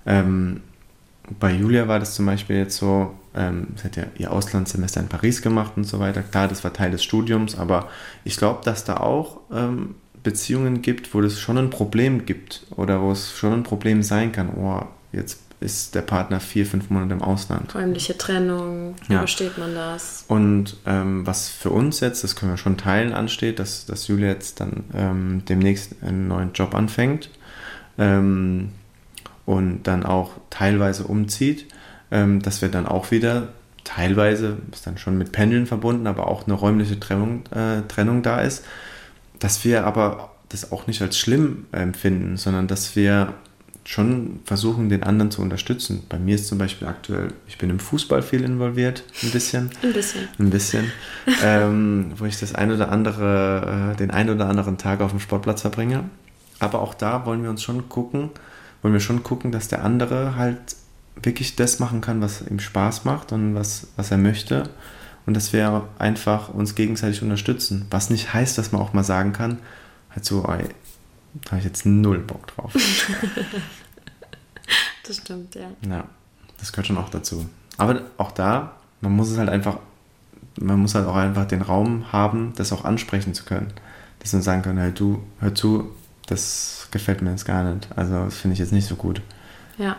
Ähm, 0.06 0.62
bei 1.40 1.52
Julia 1.52 1.88
war 1.88 1.98
das 1.98 2.14
zum 2.14 2.26
Beispiel 2.26 2.56
jetzt 2.56 2.76
so, 2.76 3.14
ähm, 3.34 3.68
sie 3.76 3.84
hat 3.84 3.96
ja 3.96 4.04
ihr 4.18 4.32
Auslandssemester 4.32 5.00
in 5.00 5.08
Paris 5.08 5.42
gemacht 5.42 5.72
und 5.76 5.84
so 5.84 5.98
weiter. 5.98 6.22
Klar, 6.22 6.48
das 6.48 6.62
war 6.64 6.72
Teil 6.72 6.90
des 6.90 7.02
Studiums, 7.02 7.56
aber 7.58 7.88
ich 8.24 8.36
glaube, 8.36 8.60
dass 8.64 8.84
da 8.84 8.98
auch 8.98 9.40
ähm, 9.52 9.94
Beziehungen 10.22 10.82
gibt, 10.82 11.14
wo 11.14 11.20
das 11.20 11.38
schon 11.40 11.58
ein 11.58 11.70
Problem 11.70 12.26
gibt 12.26 12.66
oder 12.76 13.00
wo 13.00 13.12
es 13.12 13.36
schon 13.36 13.52
ein 13.52 13.62
Problem 13.62 14.02
sein 14.02 14.32
kann. 14.32 14.50
Oh, 14.56 14.82
jetzt 15.12 15.40
ist 15.60 15.94
der 15.94 16.02
Partner 16.02 16.40
vier, 16.40 16.66
fünf 16.66 16.90
Monate 16.90 17.14
im 17.14 17.22
Ausland. 17.22 17.74
Räumliche 17.74 18.18
Trennung, 18.18 18.94
wie 19.08 19.14
Ja. 19.14 19.20
versteht 19.20 19.56
man 19.56 19.74
das? 19.74 20.24
Und 20.28 20.76
ähm, 20.84 21.26
was 21.26 21.48
für 21.48 21.70
uns 21.70 22.00
jetzt, 22.00 22.22
das 22.22 22.36
können 22.36 22.52
wir 22.52 22.56
schon 22.58 22.76
teilen, 22.76 23.14
ansteht, 23.14 23.58
dass, 23.58 23.86
dass 23.86 24.08
Julia 24.08 24.28
jetzt 24.28 24.60
dann 24.60 24.84
ähm, 24.94 25.42
demnächst 25.48 25.94
einen 26.02 26.28
neuen 26.28 26.52
Job 26.52 26.74
anfängt 26.74 27.30
ähm, 27.96 28.70
und 29.46 29.84
dann 29.84 30.04
auch 30.04 30.32
teilweise 30.50 31.04
umzieht, 31.04 31.66
ähm, 32.10 32.40
dass 32.40 32.62
wir 32.62 32.68
dann 32.68 32.86
auch 32.86 33.10
wieder 33.10 33.48
teilweise, 33.84 34.58
ist 34.72 34.86
dann 34.86 34.98
schon 34.98 35.18
mit 35.18 35.32
Pendeln 35.32 35.66
verbunden, 35.66 36.06
aber 36.06 36.28
auch 36.28 36.46
eine 36.46 36.54
räumliche 36.54 36.98
Trennung, 36.98 37.44
äh, 37.50 37.82
Trennung 37.88 38.22
da 38.22 38.40
ist, 38.40 38.64
dass 39.38 39.64
wir 39.64 39.86
aber 39.86 40.30
das 40.48 40.72
auch 40.72 40.86
nicht 40.86 41.02
als 41.02 41.18
schlimm 41.18 41.66
empfinden, 41.72 42.36
sondern 42.36 42.66
dass 42.66 42.96
wir 42.96 43.34
schon 43.84 44.40
versuchen, 44.44 44.88
den 44.88 45.02
anderen 45.02 45.30
zu 45.30 45.42
unterstützen. 45.42 46.04
Bei 46.08 46.18
mir 46.18 46.36
ist 46.36 46.48
zum 46.48 46.58
Beispiel 46.58 46.88
aktuell, 46.88 47.28
ich 47.46 47.58
bin 47.58 47.68
im 47.68 47.78
Fußball 47.78 48.22
viel 48.22 48.42
involviert, 48.42 49.04
ein 49.22 49.30
bisschen. 49.30 49.70
Ein 49.82 49.92
bisschen. 49.92 50.28
Ein 50.38 50.50
bisschen. 50.50 50.92
ähm, 51.42 52.12
wo 52.16 52.24
ich 52.24 52.40
das 52.40 52.54
ein 52.54 52.72
oder 52.72 52.90
andere, 52.90 53.92
äh, 53.92 53.96
den 53.96 54.10
ein 54.10 54.30
oder 54.30 54.48
anderen 54.48 54.78
Tag 54.78 55.00
auf 55.02 55.10
dem 55.10 55.20
Sportplatz 55.20 55.60
verbringe. 55.60 56.04
Aber 56.60 56.80
auch 56.80 56.94
da 56.94 57.26
wollen 57.26 57.42
wir 57.42 57.50
uns 57.50 57.62
schon 57.62 57.88
gucken, 57.90 58.30
wollen 58.84 58.92
wir 58.92 59.00
schon 59.00 59.22
gucken, 59.22 59.50
dass 59.50 59.68
der 59.68 59.82
andere 59.82 60.36
halt 60.36 60.76
wirklich 61.16 61.56
das 61.56 61.78
machen 61.78 62.02
kann, 62.02 62.20
was 62.20 62.42
ihm 62.42 62.58
Spaß 62.58 63.06
macht 63.06 63.32
und 63.32 63.54
was, 63.54 63.86
was 63.96 64.10
er 64.10 64.18
möchte. 64.18 64.68
Und 65.24 65.32
dass 65.32 65.54
wir 65.54 65.88
einfach 65.98 66.50
uns 66.50 66.74
gegenseitig 66.74 67.22
unterstützen. 67.22 67.86
Was 67.90 68.10
nicht 68.10 68.34
heißt, 68.34 68.58
dass 68.58 68.72
man 68.72 68.82
auch 68.82 68.92
mal 68.92 69.02
sagen 69.02 69.32
kann, 69.32 69.56
halt 70.10 70.26
so, 70.26 70.44
ey, 70.44 70.68
da 71.44 71.52
habe 71.52 71.60
ich 71.60 71.64
jetzt 71.64 71.86
null 71.86 72.18
Bock 72.18 72.48
drauf. 72.48 72.74
das 75.06 75.16
stimmt, 75.16 75.54
ja. 75.54 75.70
Ja, 75.88 76.04
das 76.58 76.70
gehört 76.70 76.88
schon 76.88 76.98
auch 76.98 77.08
dazu. 77.08 77.48
Aber 77.78 78.02
auch 78.18 78.32
da, 78.32 78.76
man 79.00 79.12
muss 79.12 79.30
es 79.30 79.38
halt 79.38 79.48
einfach, 79.48 79.78
man 80.60 80.78
muss 80.78 80.94
halt 80.94 81.06
auch 81.06 81.16
einfach 81.16 81.46
den 81.46 81.62
Raum 81.62 82.12
haben, 82.12 82.52
das 82.56 82.70
auch 82.70 82.84
ansprechen 82.84 83.32
zu 83.32 83.44
können. 83.44 83.72
Dass 84.18 84.34
man 84.34 84.42
sagen 84.42 84.60
kann, 84.60 84.78
halt 84.78 85.00
du, 85.00 85.22
hör 85.40 85.54
zu, 85.54 85.90
das 86.26 86.88
gefällt 86.90 87.22
mir 87.22 87.30
jetzt 87.30 87.44
gar 87.44 87.62
nicht. 87.64 87.88
Also 87.96 88.24
das 88.24 88.36
finde 88.36 88.54
ich 88.54 88.60
jetzt 88.60 88.72
nicht 88.72 88.86
so 88.86 88.96
gut. 88.96 89.20
Ja. 89.78 89.96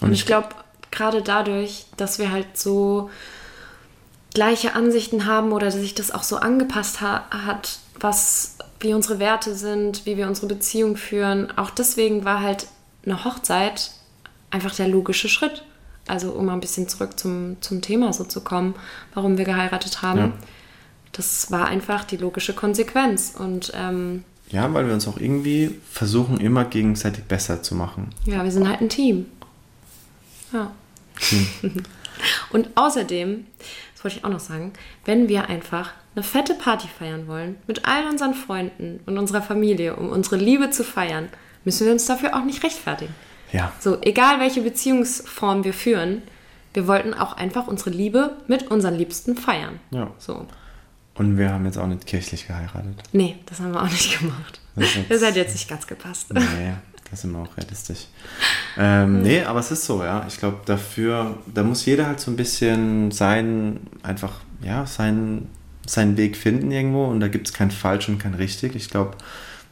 Und, 0.00 0.08
Und 0.08 0.12
ich 0.12 0.26
glaube, 0.26 0.48
gerade 0.90 1.22
dadurch, 1.22 1.86
dass 1.96 2.18
wir 2.18 2.30
halt 2.30 2.56
so 2.56 3.10
gleiche 4.34 4.74
Ansichten 4.74 5.26
haben 5.26 5.52
oder 5.52 5.66
dass 5.66 5.74
sich 5.74 5.94
das 5.94 6.10
auch 6.10 6.22
so 6.22 6.36
angepasst 6.36 7.00
ha 7.00 7.24
hat, 7.30 7.78
was 7.98 8.56
wie 8.80 8.94
unsere 8.94 9.18
Werte 9.18 9.54
sind, 9.54 10.06
wie 10.06 10.16
wir 10.16 10.28
unsere 10.28 10.46
Beziehung 10.46 10.96
führen. 10.96 11.56
Auch 11.56 11.70
deswegen 11.70 12.24
war 12.24 12.40
halt 12.40 12.68
eine 13.04 13.24
Hochzeit 13.24 13.90
einfach 14.50 14.74
der 14.74 14.88
logische 14.88 15.28
Schritt. 15.28 15.64
Also 16.06 16.30
um 16.32 16.46
mal 16.46 16.54
ein 16.54 16.60
bisschen 16.60 16.88
zurück 16.88 17.18
zum, 17.18 17.60
zum 17.60 17.82
Thema 17.82 18.12
so 18.12 18.24
zu 18.24 18.40
kommen, 18.40 18.74
warum 19.14 19.36
wir 19.36 19.44
geheiratet 19.44 20.00
haben. 20.00 20.18
Ja. 20.18 20.32
Das 21.12 21.50
war 21.50 21.66
einfach 21.66 22.04
die 22.04 22.16
logische 22.16 22.54
Konsequenz. 22.54 23.34
Und 23.36 23.72
ähm, 23.74 24.24
ja, 24.50 24.72
weil 24.72 24.86
wir 24.86 24.94
uns 24.94 25.06
auch 25.06 25.18
irgendwie 25.18 25.78
versuchen, 25.90 26.40
immer 26.40 26.64
gegenseitig 26.64 27.24
besser 27.24 27.62
zu 27.62 27.74
machen. 27.74 28.10
Ja, 28.24 28.42
wir 28.44 28.50
sind 28.50 28.68
halt 28.68 28.80
ein 28.80 28.88
Team. 28.88 29.26
Ja. 30.52 30.72
Team. 31.20 31.46
Und 32.50 32.70
außerdem, 32.74 33.46
das 33.94 34.04
wollte 34.04 34.18
ich 34.18 34.24
auch 34.24 34.30
noch 34.30 34.40
sagen, 34.40 34.72
wenn 35.04 35.28
wir 35.28 35.48
einfach 35.48 35.92
eine 36.14 36.24
fette 36.24 36.54
Party 36.54 36.88
feiern 36.88 37.28
wollen, 37.28 37.56
mit 37.66 37.84
all 37.84 38.08
unseren 38.08 38.34
Freunden 38.34 39.00
und 39.06 39.18
unserer 39.18 39.42
Familie, 39.42 39.94
um 39.94 40.08
unsere 40.08 40.36
Liebe 40.36 40.70
zu 40.70 40.82
feiern, 40.82 41.28
müssen 41.64 41.86
wir 41.86 41.92
uns 41.92 42.06
dafür 42.06 42.34
auch 42.34 42.44
nicht 42.44 42.64
rechtfertigen. 42.64 43.14
Ja. 43.52 43.72
So, 43.78 44.00
egal 44.02 44.40
welche 44.40 44.62
Beziehungsform 44.62 45.64
wir 45.64 45.74
führen, 45.74 46.22
wir 46.74 46.86
wollten 46.86 47.14
auch 47.14 47.34
einfach 47.34 47.66
unsere 47.66 47.90
Liebe 47.90 48.36
mit 48.46 48.70
unseren 48.70 48.94
Liebsten 48.94 49.36
feiern. 49.36 49.80
Ja. 49.90 50.10
So. 50.18 50.46
Und 51.18 51.36
wir 51.36 51.50
haben 51.50 51.64
jetzt 51.64 51.78
auch 51.78 51.86
nicht 51.86 52.06
kirchlich 52.06 52.46
geheiratet. 52.46 53.02
Nee, 53.12 53.36
das 53.46 53.58
haben 53.60 53.72
wir 53.72 53.82
auch 53.82 53.90
nicht 53.90 54.18
gemacht. 54.18 54.60
Das, 54.76 54.88
das 55.08 55.22
hat 55.22 55.36
jetzt 55.36 55.52
nicht 55.52 55.68
ganz 55.68 55.86
gepasst. 55.86 56.32
Nee, 56.32 56.74
das 57.10 57.22
sind 57.22 57.32
wir 57.32 57.40
auch 57.40 57.56
realistisch. 57.56 58.06
Ähm, 58.76 59.22
nee, 59.22 59.42
aber 59.42 59.58
es 59.58 59.70
ist 59.72 59.84
so, 59.84 60.04
ja. 60.04 60.24
Ich 60.28 60.38
glaube, 60.38 60.58
dafür, 60.64 61.36
da 61.52 61.64
muss 61.64 61.84
jeder 61.84 62.06
halt 62.06 62.20
so 62.20 62.30
ein 62.30 62.36
bisschen 62.36 63.10
sein, 63.10 63.80
einfach, 64.02 64.40
ja, 64.62 64.86
seinen, 64.86 65.48
seinen 65.86 66.16
Weg 66.16 66.36
finden 66.36 66.70
irgendwo 66.70 67.06
und 67.06 67.18
da 67.18 67.28
gibt 67.28 67.48
es 67.48 67.52
kein 67.52 67.72
falsch 67.72 68.08
und 68.08 68.18
kein 68.18 68.34
richtig. 68.34 68.76
Ich 68.76 68.88
glaube, 68.88 69.16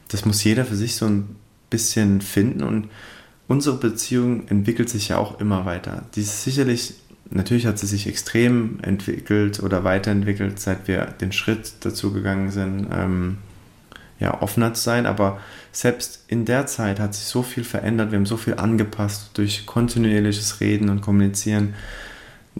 das 0.09 0.25
muss 0.25 0.43
jeder 0.43 0.65
für 0.65 0.75
sich 0.75 0.95
so 0.95 1.05
ein 1.05 1.35
bisschen 1.69 2.21
finden 2.21 2.63
und 2.63 2.89
unsere 3.47 3.77
Beziehung 3.77 4.47
entwickelt 4.49 4.89
sich 4.89 5.09
ja 5.09 5.17
auch 5.17 5.39
immer 5.39 5.65
weiter. 5.65 6.03
Die 6.15 6.21
ist 6.21 6.43
sicherlich 6.43 6.95
natürlich 7.29 7.65
hat 7.65 7.79
sie 7.79 7.87
sich 7.87 8.07
extrem 8.07 8.79
entwickelt 8.81 9.61
oder 9.61 9.83
weiterentwickelt, 9.83 10.59
seit 10.59 10.87
wir 10.87 11.05
den 11.05 11.31
Schritt 11.31 11.73
dazu 11.81 12.13
gegangen 12.13 12.51
sind, 12.51 12.87
ähm, 12.91 13.37
ja, 14.19 14.41
offener 14.41 14.73
zu 14.73 14.81
sein. 14.81 15.05
Aber 15.05 15.39
selbst 15.71 16.23
in 16.27 16.45
der 16.45 16.65
Zeit 16.65 16.99
hat 16.99 17.13
sich 17.13 17.25
so 17.25 17.43
viel 17.43 17.63
verändert, 17.63 18.11
wir 18.11 18.17
haben 18.17 18.25
so 18.25 18.37
viel 18.37 18.55
angepasst 18.55 19.31
durch 19.35 19.65
kontinuierliches 19.65 20.59
Reden 20.59 20.89
und 20.89 21.01
Kommunizieren. 21.01 21.75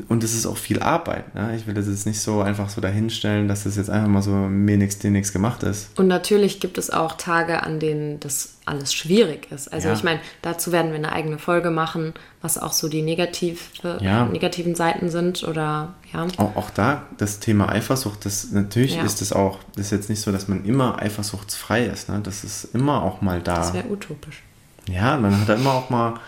Und 0.07 0.23
es 0.23 0.33
ist 0.33 0.45
auch 0.45 0.57
viel 0.57 0.81
Arbeit. 0.81 1.33
Ne? 1.35 1.55
Ich 1.55 1.67
will 1.67 1.73
das 1.73 1.87
jetzt 1.87 2.05
nicht 2.05 2.19
so 2.19 2.41
einfach 2.41 2.69
so 2.69 2.81
dahinstellen, 2.81 3.47
dass 3.47 3.63
das 3.63 3.75
jetzt 3.75 3.89
einfach 3.89 4.09
mal 4.09 4.21
so 4.21 4.31
mir 4.31 4.77
nichts, 4.77 4.99
dir 4.99 5.11
nichts 5.11 5.33
gemacht 5.33 5.63
ist. 5.63 5.97
Und 5.97 6.07
natürlich 6.07 6.59
gibt 6.59 6.77
es 6.77 6.89
auch 6.89 7.13
Tage, 7.13 7.63
an 7.63 7.79
denen 7.79 8.19
das 8.19 8.55
alles 8.65 8.93
schwierig 8.93 9.51
ist. 9.51 9.71
Also 9.71 9.87
ja. 9.87 9.93
ich 9.93 10.03
meine, 10.03 10.19
dazu 10.41 10.71
werden 10.71 10.91
wir 10.91 10.97
eine 10.97 11.11
eigene 11.13 11.37
Folge 11.37 11.71
machen, 11.71 12.13
was 12.41 12.57
auch 12.57 12.73
so 12.73 12.89
die 12.89 13.01
negative, 13.01 13.59
ja. 14.01 14.25
negativen 14.25 14.75
Seiten 14.75 15.09
sind 15.09 15.43
oder 15.43 15.95
ja. 16.13 16.27
Auch, 16.37 16.55
auch 16.55 16.69
da 16.69 17.03
das 17.17 17.39
Thema 17.39 17.69
Eifersucht, 17.69 18.25
das 18.25 18.51
natürlich 18.51 18.95
ja. 18.95 19.03
ist 19.03 19.21
es 19.21 19.31
auch, 19.31 19.59
das 19.75 19.87
ist 19.87 19.91
jetzt 19.91 20.09
nicht 20.09 20.21
so, 20.21 20.31
dass 20.31 20.47
man 20.47 20.65
immer 20.65 21.01
eifersuchtsfrei 21.01 21.85
ist. 21.85 22.09
Ne? 22.09 22.19
Das 22.21 22.43
ist 22.43 22.75
immer 22.75 23.03
auch 23.03 23.21
mal 23.21 23.41
da. 23.41 23.55
Das 23.55 23.73
wäre 23.73 23.87
utopisch. 23.87 24.43
Ja, 24.89 25.17
man 25.17 25.39
hat 25.39 25.49
da 25.49 25.55
immer 25.55 25.73
auch 25.73 25.89
mal 25.89 26.19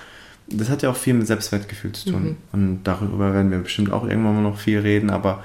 das 0.51 0.69
hat 0.69 0.81
ja 0.81 0.89
auch 0.89 0.95
viel 0.95 1.13
mit 1.13 1.27
Selbstwertgefühl 1.27 1.91
zu 1.91 2.11
tun. 2.11 2.23
Mhm. 2.23 2.37
Und 2.51 2.83
darüber 2.83 3.33
werden 3.33 3.51
wir 3.51 3.59
bestimmt 3.59 3.91
auch 3.91 4.03
irgendwann 4.03 4.35
mal 4.35 4.49
noch 4.49 4.59
viel 4.59 4.79
reden, 4.79 5.09
aber 5.09 5.43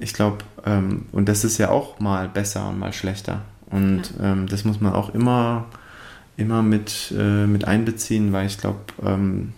ich 0.00 0.14
glaube, 0.14 0.38
ähm, 0.64 1.06
und 1.12 1.28
das 1.28 1.44
ist 1.44 1.58
ja 1.58 1.70
auch 1.70 1.98
mal 2.00 2.28
besser 2.28 2.68
und 2.68 2.78
mal 2.78 2.92
schlechter. 2.92 3.42
Und 3.66 4.02
ja. 4.18 4.32
ähm, 4.32 4.46
das 4.46 4.64
muss 4.64 4.80
man 4.80 4.92
auch 4.92 5.14
immer, 5.14 5.66
immer 6.36 6.62
mit, 6.62 7.12
äh, 7.16 7.46
mit 7.46 7.66
einbeziehen, 7.66 8.32
weil 8.32 8.46
ich 8.46 8.58
glaube, 8.58 8.80
ähm, 9.04 9.52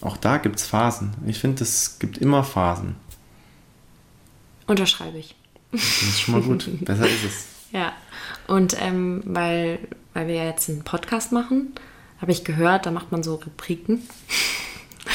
auch 0.00 0.16
da 0.16 0.38
gibt 0.38 0.56
es 0.56 0.66
Phasen. 0.66 1.12
Ich 1.26 1.38
finde, 1.38 1.62
es 1.62 1.98
gibt 1.98 2.18
immer 2.18 2.44
Phasen. 2.44 2.96
Unterschreibe 4.66 5.18
ich. 5.18 5.34
Das 5.72 5.82
ist 5.82 6.20
schon 6.20 6.34
mal 6.34 6.42
gut. 6.42 6.68
Besser 6.84 7.06
ist 7.06 7.24
es. 7.24 7.46
Ja, 7.72 7.92
und 8.46 8.76
ähm, 8.80 9.22
weil, 9.24 9.78
weil 10.14 10.28
wir 10.28 10.34
ja 10.36 10.44
jetzt 10.44 10.68
einen 10.68 10.82
Podcast 10.82 11.32
machen, 11.32 11.72
habe 12.20 12.32
ich 12.32 12.44
gehört, 12.44 12.86
da 12.86 12.90
macht 12.90 13.12
man 13.12 13.22
so 13.22 13.36
Rubriken. 13.36 14.02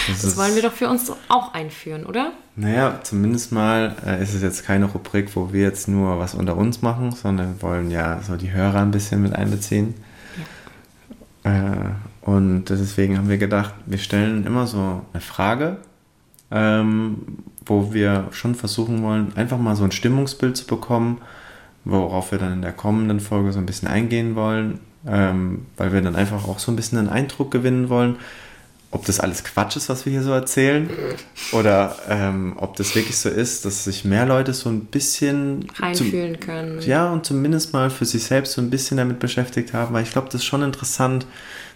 Das, 0.08 0.22
das 0.22 0.38
wollen 0.38 0.56
wir 0.56 0.62
doch 0.62 0.74
für 0.74 0.89
uns 0.89 1.12
auch 1.30 1.54
einführen, 1.54 2.06
oder? 2.06 2.34
Naja, 2.56 3.00
zumindest 3.04 3.52
mal 3.52 3.96
äh, 4.06 4.22
ist 4.22 4.34
es 4.34 4.42
jetzt 4.42 4.66
keine 4.66 4.86
Rubrik, 4.86 5.36
wo 5.36 5.54
wir 5.54 5.62
jetzt 5.62 5.88
nur 5.88 6.20
was 6.20 6.34
unter 6.34 6.58
uns 6.58 6.82
machen, 6.82 7.12
sondern 7.12 7.56
wir 7.56 7.62
wollen 7.62 7.92
ja 7.92 8.22
so 8.22 8.36
die 8.36 8.52
Hörer 8.52 8.82
ein 8.82 8.92
bisschen 8.92 9.22
mit 9.22 9.34
einbeziehen. 9.34 9.94
Ja. 11.46 11.74
Äh, 11.74 11.89
und 12.22 12.66
deswegen 12.66 13.18
haben 13.18 13.30
wir 13.30 13.38
gedacht, 13.38 13.74
wir 13.86 13.98
stellen 13.98 14.46
immer 14.46 14.66
so 14.66 15.02
eine 15.13 15.22
Frage, 15.22 15.78
ähm, 16.52 17.38
wo 17.66 17.94
wir 17.94 18.28
schon 18.32 18.56
versuchen 18.56 19.04
wollen, 19.04 19.36
einfach 19.36 19.58
mal 19.58 19.76
so 19.76 19.84
ein 19.84 19.92
Stimmungsbild 19.92 20.58
zu 20.58 20.66
bekommen, 20.66 21.22
worauf 21.86 22.32
wir 22.32 22.39
dann 22.39 22.54
in 22.54 22.62
der 22.62 22.74
kommenden 22.74 23.20
Folge 23.20 23.52
so 23.52 23.60
ein 23.60 23.66
bisschen 23.66 23.88
eingehen 23.88 24.36
wollen 24.36 24.80
ähm, 25.08 25.66
weil 25.78 25.94
wir 25.94 26.02
dann 26.02 26.16
einfach 26.16 26.48
auch 26.48 26.60
so 26.60 26.72
ein 26.72 26.76
bisschen 26.76 26.98
einen 26.98 27.10
Eindruck 27.10 27.52
gewinnen 27.52 27.89
wollen, 27.89 28.18
ob 28.94 29.06
das 29.06 29.20
alles 29.20 29.44
Quatsch 29.44 29.76
ist, 29.76 29.89
was 29.89 30.06
wir 30.06 30.12
hier 30.12 30.22
so 30.22 30.32
erzählen, 30.32 30.88
oder 31.52 31.96
ähm, 32.10 32.54
ob 32.58 32.76
das 32.76 32.96
wirklich 32.96 33.18
so 33.18 33.28
ist, 33.28 33.66
dass 33.66 33.86
sich 33.86 34.06
mehr 34.06 34.28
Leute 34.28 34.54
so 34.54 34.70
ein 34.70 34.86
bisschen 34.86 35.66
reinfühlen 35.78 36.39
können. 36.39 36.80
Ja, 36.82 37.12
und 37.12 37.26
zumindest 37.26 37.74
mal 37.74 37.89
für 37.89 38.06
sich 38.06 38.24
selbst 38.24 38.54
so 38.54 38.62
ein 38.62 38.70
bisschen 38.70 38.98
damit 38.98 39.18
beschäftigt 39.20 39.74
haben, 39.74 39.96
weil 39.96 40.04
ich 40.04 40.12
glaube, 40.12 40.28
das 40.28 40.42
ist 40.42 40.46
schon 40.46 40.62
interessant, 40.62 41.26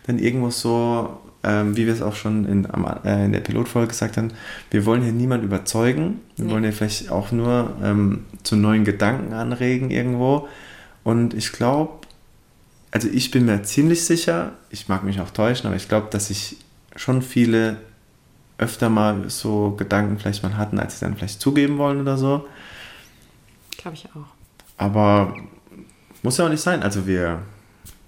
denn 0.08 0.20
irgendwo 0.20 0.52
so, 0.52 1.20
ähm, 1.44 1.76
wie 1.76 1.88
wir 1.88 1.94
es 1.94 2.04
auch 2.04 2.16
schon 2.16 2.46
in, 2.46 2.66
äh, 3.04 3.26
in 3.26 3.32
der 3.32 3.40
Pilotfolge 3.40 3.88
gesagt 3.88 4.18
haben, 4.18 4.30
wir 4.70 4.86
wollen 4.86 5.02
hier 5.02 5.12
niemanden 5.12 5.48
überzeugen, 5.48 6.22
wir 6.36 6.46
nee. 6.46 6.52
wollen 6.52 6.64
hier 6.64 6.74
vielleicht 6.74 7.10
auch 7.10 7.32
nur 7.32 7.76
ähm, 7.84 8.26
zu 8.44 8.56
neuen 8.56 8.86
Gedanken 8.86 9.34
anregen 9.34 9.90
irgendwo. 9.90 10.48
Und 11.04 11.34
ich 11.34 11.52
glaube, 11.52 12.07
also 12.98 13.10
ich 13.10 13.30
bin 13.30 13.46
mir 13.46 13.62
ziemlich 13.62 14.06
sicher, 14.06 14.54
ich 14.72 14.88
mag 14.88 15.04
mich 15.04 15.22
auch 15.22 15.30
täuschen, 15.30 15.68
aber 15.68 15.76
ich 15.76 15.88
glaube, 15.88 16.08
dass 16.10 16.30
sich 16.30 16.58
schon 16.96 17.22
viele 17.22 17.78
öfter 18.58 18.90
mal 18.90 19.30
so 19.30 19.76
Gedanken 19.78 20.18
vielleicht 20.18 20.42
mal 20.42 20.58
hatten, 20.58 20.80
als 20.80 20.98
sie 20.98 21.06
dann 21.06 21.16
vielleicht 21.16 21.40
zugeben 21.40 21.78
wollen 21.78 22.02
oder 22.02 22.18
so. 22.18 22.48
Glaube 23.78 23.98
ich 23.98 24.08
auch. 24.16 24.26
Aber 24.80 25.36
muss 26.24 26.40
ja 26.40 26.46
auch 26.46 26.50
nicht 26.50 26.64
sein. 26.64 26.82
Also 26.82 27.06
wir. 27.06 27.44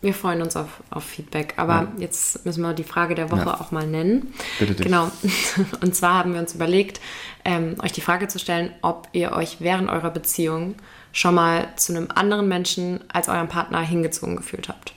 Wir 0.01 0.15
freuen 0.15 0.41
uns 0.41 0.55
auf, 0.55 0.81
auf 0.89 1.03
Feedback. 1.03 1.53
Aber 1.57 1.73
ja. 1.73 1.87
jetzt 1.99 2.43
müssen 2.47 2.63
wir 2.63 2.73
die 2.73 2.83
Frage 2.83 3.13
der 3.13 3.29
Woche 3.29 3.41
ja. 3.41 3.61
auch 3.61 3.69
mal 3.69 3.85
nennen. 3.85 4.33
Bitte 4.57 4.73
dich. 4.73 4.87
Genau. 4.87 5.11
Und 5.81 5.93
zwar 5.93 6.15
haben 6.15 6.33
wir 6.33 6.39
uns 6.39 6.55
überlegt, 6.55 6.99
ähm, 7.45 7.75
euch 7.83 7.91
die 7.91 8.01
Frage 8.01 8.27
zu 8.27 8.39
stellen, 8.39 8.71
ob 8.81 9.07
ihr 9.11 9.33
euch 9.33 9.57
während 9.59 9.87
eurer 9.87 10.09
Beziehung 10.09 10.73
schon 11.11 11.35
mal 11.35 11.67
zu 11.75 11.95
einem 11.95 12.09
anderen 12.13 12.47
Menschen 12.47 12.99
als 13.11 13.29
eurem 13.29 13.47
Partner 13.47 13.81
hingezogen 13.81 14.35
gefühlt 14.35 14.69
habt. 14.69 14.93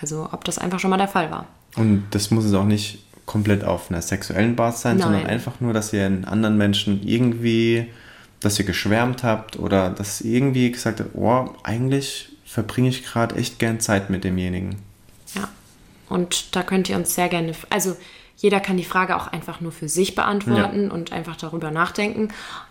Also 0.00 0.28
ob 0.32 0.44
das 0.44 0.58
einfach 0.58 0.78
schon 0.78 0.90
mal 0.90 0.96
der 0.96 1.08
Fall 1.08 1.30
war. 1.30 1.46
Und 1.76 2.04
das 2.10 2.30
muss 2.30 2.44
es 2.44 2.54
auch 2.54 2.64
nicht 2.64 3.04
komplett 3.26 3.62
auf 3.62 3.90
einer 3.90 4.02
sexuellen 4.02 4.56
Basis 4.56 4.82
sein, 4.82 4.96
Nein. 4.96 5.02
sondern 5.02 5.26
einfach 5.26 5.60
nur, 5.60 5.72
dass 5.72 5.92
ihr 5.92 6.06
einen 6.06 6.24
anderen 6.24 6.56
Menschen 6.56 7.06
irgendwie, 7.06 7.86
dass 8.40 8.58
ihr 8.58 8.64
geschwärmt 8.64 9.22
habt 9.22 9.58
oder 9.58 9.90
dass 9.90 10.20
ihr 10.20 10.34
irgendwie 10.34 10.72
gesagt 10.72 11.00
habt, 11.00 11.14
oh, 11.14 11.54
eigentlich 11.62 12.30
verbringe 12.44 12.88
ich 12.88 13.04
gerade 13.04 13.36
echt 13.36 13.58
gern 13.58 13.80
Zeit 13.80 14.08
mit 14.08 14.24
demjenigen. 14.24 14.76
Ja, 15.34 15.48
und 16.08 16.56
da 16.56 16.62
könnt 16.62 16.88
ihr 16.88 16.96
uns 16.96 17.14
sehr 17.14 17.28
gerne, 17.28 17.52
also 17.68 17.96
jeder 18.38 18.60
kann 18.60 18.76
die 18.76 18.84
Frage 18.84 19.16
auch 19.16 19.26
einfach 19.26 19.60
nur 19.60 19.72
für 19.72 19.88
sich 19.88 20.14
beantworten 20.14 20.84
ja. 20.84 20.90
und 20.92 21.12
einfach 21.12 21.36
darüber 21.36 21.70
nachdenken. 21.70 22.28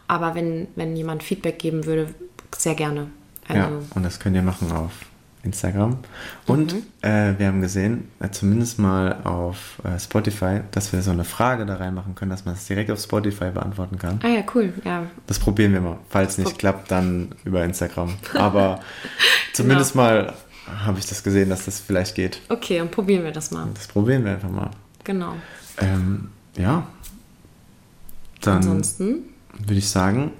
Aber 0.07 0.33
wenn, 0.33 0.69
wenn 0.75 0.95
jemand 0.95 1.23
Feedback 1.23 1.59
geben 1.59 1.85
würde, 1.85 2.13
sehr 2.55 2.75
gerne. 2.75 3.07
Also, 3.47 3.61
ja, 3.61 3.69
und 3.95 4.03
das 4.03 4.19
könnt 4.19 4.35
ihr 4.35 4.41
machen 4.41 4.71
auf 4.71 4.91
Instagram. 5.43 5.99
Und 6.45 6.75
äh, 7.01 7.33
wir 7.37 7.47
haben 7.47 7.61
gesehen, 7.61 8.09
äh, 8.19 8.29
zumindest 8.29 8.79
mal 8.79 9.21
auf 9.23 9.81
äh, 9.83 9.97
Spotify, 9.99 10.61
dass 10.71 10.91
wir 10.91 11.01
so 11.01 11.11
eine 11.11 11.23
Frage 11.23 11.65
da 11.65 11.75
reinmachen 11.75 12.15
können, 12.15 12.31
dass 12.31 12.43
man 12.45 12.55
es 12.55 12.65
direkt 12.67 12.91
auf 12.91 12.99
Spotify 12.99 13.51
beantworten 13.51 13.97
kann. 13.97 14.19
Ah 14.23 14.27
ja, 14.27 14.43
cool. 14.53 14.73
Ja, 14.83 15.03
Das 15.25 15.39
probieren 15.39 15.73
wir 15.73 15.81
mal. 15.81 15.97
Falls 16.09 16.37
nicht 16.37 16.59
klappt, 16.59 16.91
dann 16.91 17.29
über 17.45 17.63
Instagram. 17.63 18.15
Aber 18.33 18.81
zumindest 19.53 19.95
mal 19.95 20.33
habe 20.83 20.99
ich 20.99 21.05
das 21.05 21.23
gesehen, 21.23 21.49
dass 21.49 21.65
das 21.65 21.79
vielleicht 21.79 22.15
geht. 22.15 22.41
okay, 22.49 22.79
dann 22.79 22.91
probieren 22.91 23.23
wir 23.23 23.31
das 23.31 23.51
mal. 23.51 23.67
Das 23.73 23.87
probieren 23.87 24.25
wir 24.25 24.33
einfach 24.33 24.49
mal. 24.49 24.71
Genau. 25.05 25.35
Ähm, 25.79 26.29
ja. 26.57 26.85
Dann 28.41 28.57
Ansonsten, 28.57 29.19
würde 29.57 29.75
ich 29.75 29.89
sagen, 29.89 30.31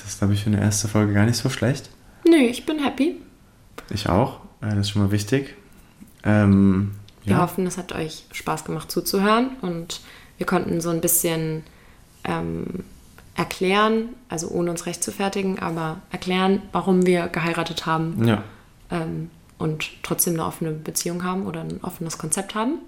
das 0.00 0.10
ist, 0.10 0.18
glaube 0.18 0.34
ich, 0.34 0.42
für 0.44 0.50
eine 0.50 0.60
erste 0.60 0.88
Folge 0.88 1.12
gar 1.12 1.26
nicht 1.26 1.36
so 1.36 1.48
schlecht. 1.50 1.90
nö, 2.28 2.36
ich 2.36 2.64
bin 2.66 2.78
happy. 2.82 3.16
Ich 3.90 4.08
auch. 4.08 4.40
Äh, 4.60 4.70
das 4.70 4.78
ist 4.78 4.90
schon 4.90 5.02
mal 5.02 5.10
wichtig. 5.10 5.54
Ähm, 6.24 6.92
Wir 7.24 7.34
ja. 7.34 7.42
hoffen, 7.42 7.66
es 7.66 7.76
hat 7.78 7.92
euch 7.92 8.24
Spaß 8.32 8.64
gemacht 8.64 8.90
zuzuhören 8.90 9.50
und 9.60 10.00
wir 10.38 10.46
konnten 10.46 10.80
so 10.80 10.90
ein 10.90 11.00
bisschen 11.00 11.62
ähm, 12.24 12.84
erklären, 13.34 14.10
also 14.28 14.48
ohne 14.48 14.70
uns 14.70 14.86
recht 14.86 15.02
zu 15.02 15.10
fertigen, 15.12 15.58
aber 15.58 16.00
erklären, 16.10 16.62
warum 16.72 17.06
wir 17.06 17.28
geheiratet 17.28 17.86
haben 17.86 18.26
Ja. 18.26 18.42
ähm, 18.90 19.30
und 19.58 19.90
trotzdem 20.02 20.34
eine 20.34 20.44
offene 20.46 20.72
Beziehung 20.72 21.22
haben 21.24 21.46
oder 21.46 21.60
ein 21.60 21.80
offenes 21.82 22.18
Konzept 22.18 22.54
haben. 22.54 22.78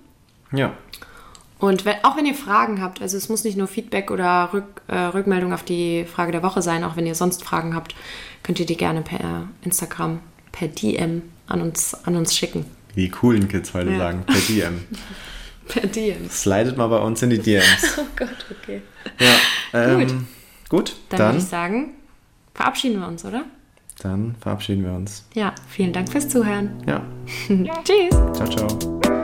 Ja. 0.52 0.72
Und 1.58 1.84
wenn, 1.84 1.96
auch 2.02 2.16
wenn 2.16 2.26
ihr 2.26 2.34
Fragen 2.34 2.82
habt, 2.82 3.00
also 3.00 3.16
es 3.16 3.28
muss 3.28 3.44
nicht 3.44 3.56
nur 3.56 3.68
Feedback 3.68 4.10
oder 4.10 4.50
Rück, 4.52 4.82
äh, 4.88 4.96
Rückmeldung 4.96 5.52
auf 5.52 5.62
die 5.62 6.04
Frage 6.04 6.32
der 6.32 6.42
Woche 6.42 6.62
sein, 6.62 6.84
auch 6.84 6.96
wenn 6.96 7.06
ihr 7.06 7.14
sonst 7.14 7.42
Fragen 7.44 7.74
habt, 7.74 7.94
könnt 8.42 8.60
ihr 8.60 8.66
die 8.66 8.76
gerne 8.76 9.02
per 9.02 9.48
Instagram, 9.62 10.18
per 10.52 10.68
DM 10.68 11.22
an 11.46 11.60
uns, 11.62 11.94
an 12.04 12.16
uns 12.16 12.36
schicken. 12.36 12.66
Wie 12.94 13.02
die 13.02 13.10
coolen 13.10 13.48
Kids 13.48 13.72
heute 13.74 13.90
Ja. 13.92 13.98
sagen, 13.98 14.24
per 14.26 14.36
DM. 14.40 14.84
Per 15.66 15.86
DM. 15.86 16.28
Slidet 16.28 16.76
mal 16.76 16.88
bei 16.88 16.98
uns 16.98 17.22
in 17.22 17.30
die 17.30 17.38
DMs. 17.42 17.96
Oh 17.98 18.02
Gott, 18.16 18.28
okay. 18.50 18.82
Ja. 19.18 19.32
Ähm, 19.72 19.98
Gut. 19.98 20.14
gut. 20.68 20.96
Dann, 21.08 21.18
dann, 21.18 21.28
würde 21.28 21.38
ich 21.38 21.44
sagen, 21.48 21.90
verabschieden 22.52 23.00
wir 23.00 23.08
uns, 23.08 23.24
oder? 23.24 23.44
dann 24.02 24.34
verabschieden 24.40 24.84
wir 24.84 24.92
uns. 24.92 25.24
Ja, 25.32 25.54
vielen 25.68 25.94
Dank 25.94 26.10
fürs 26.12 26.28
Zuhören. 26.28 26.82
Ja. 26.86 27.02
Tschüss. 27.84 28.10
Ciao, 28.34 28.46
ciao. 28.48 29.23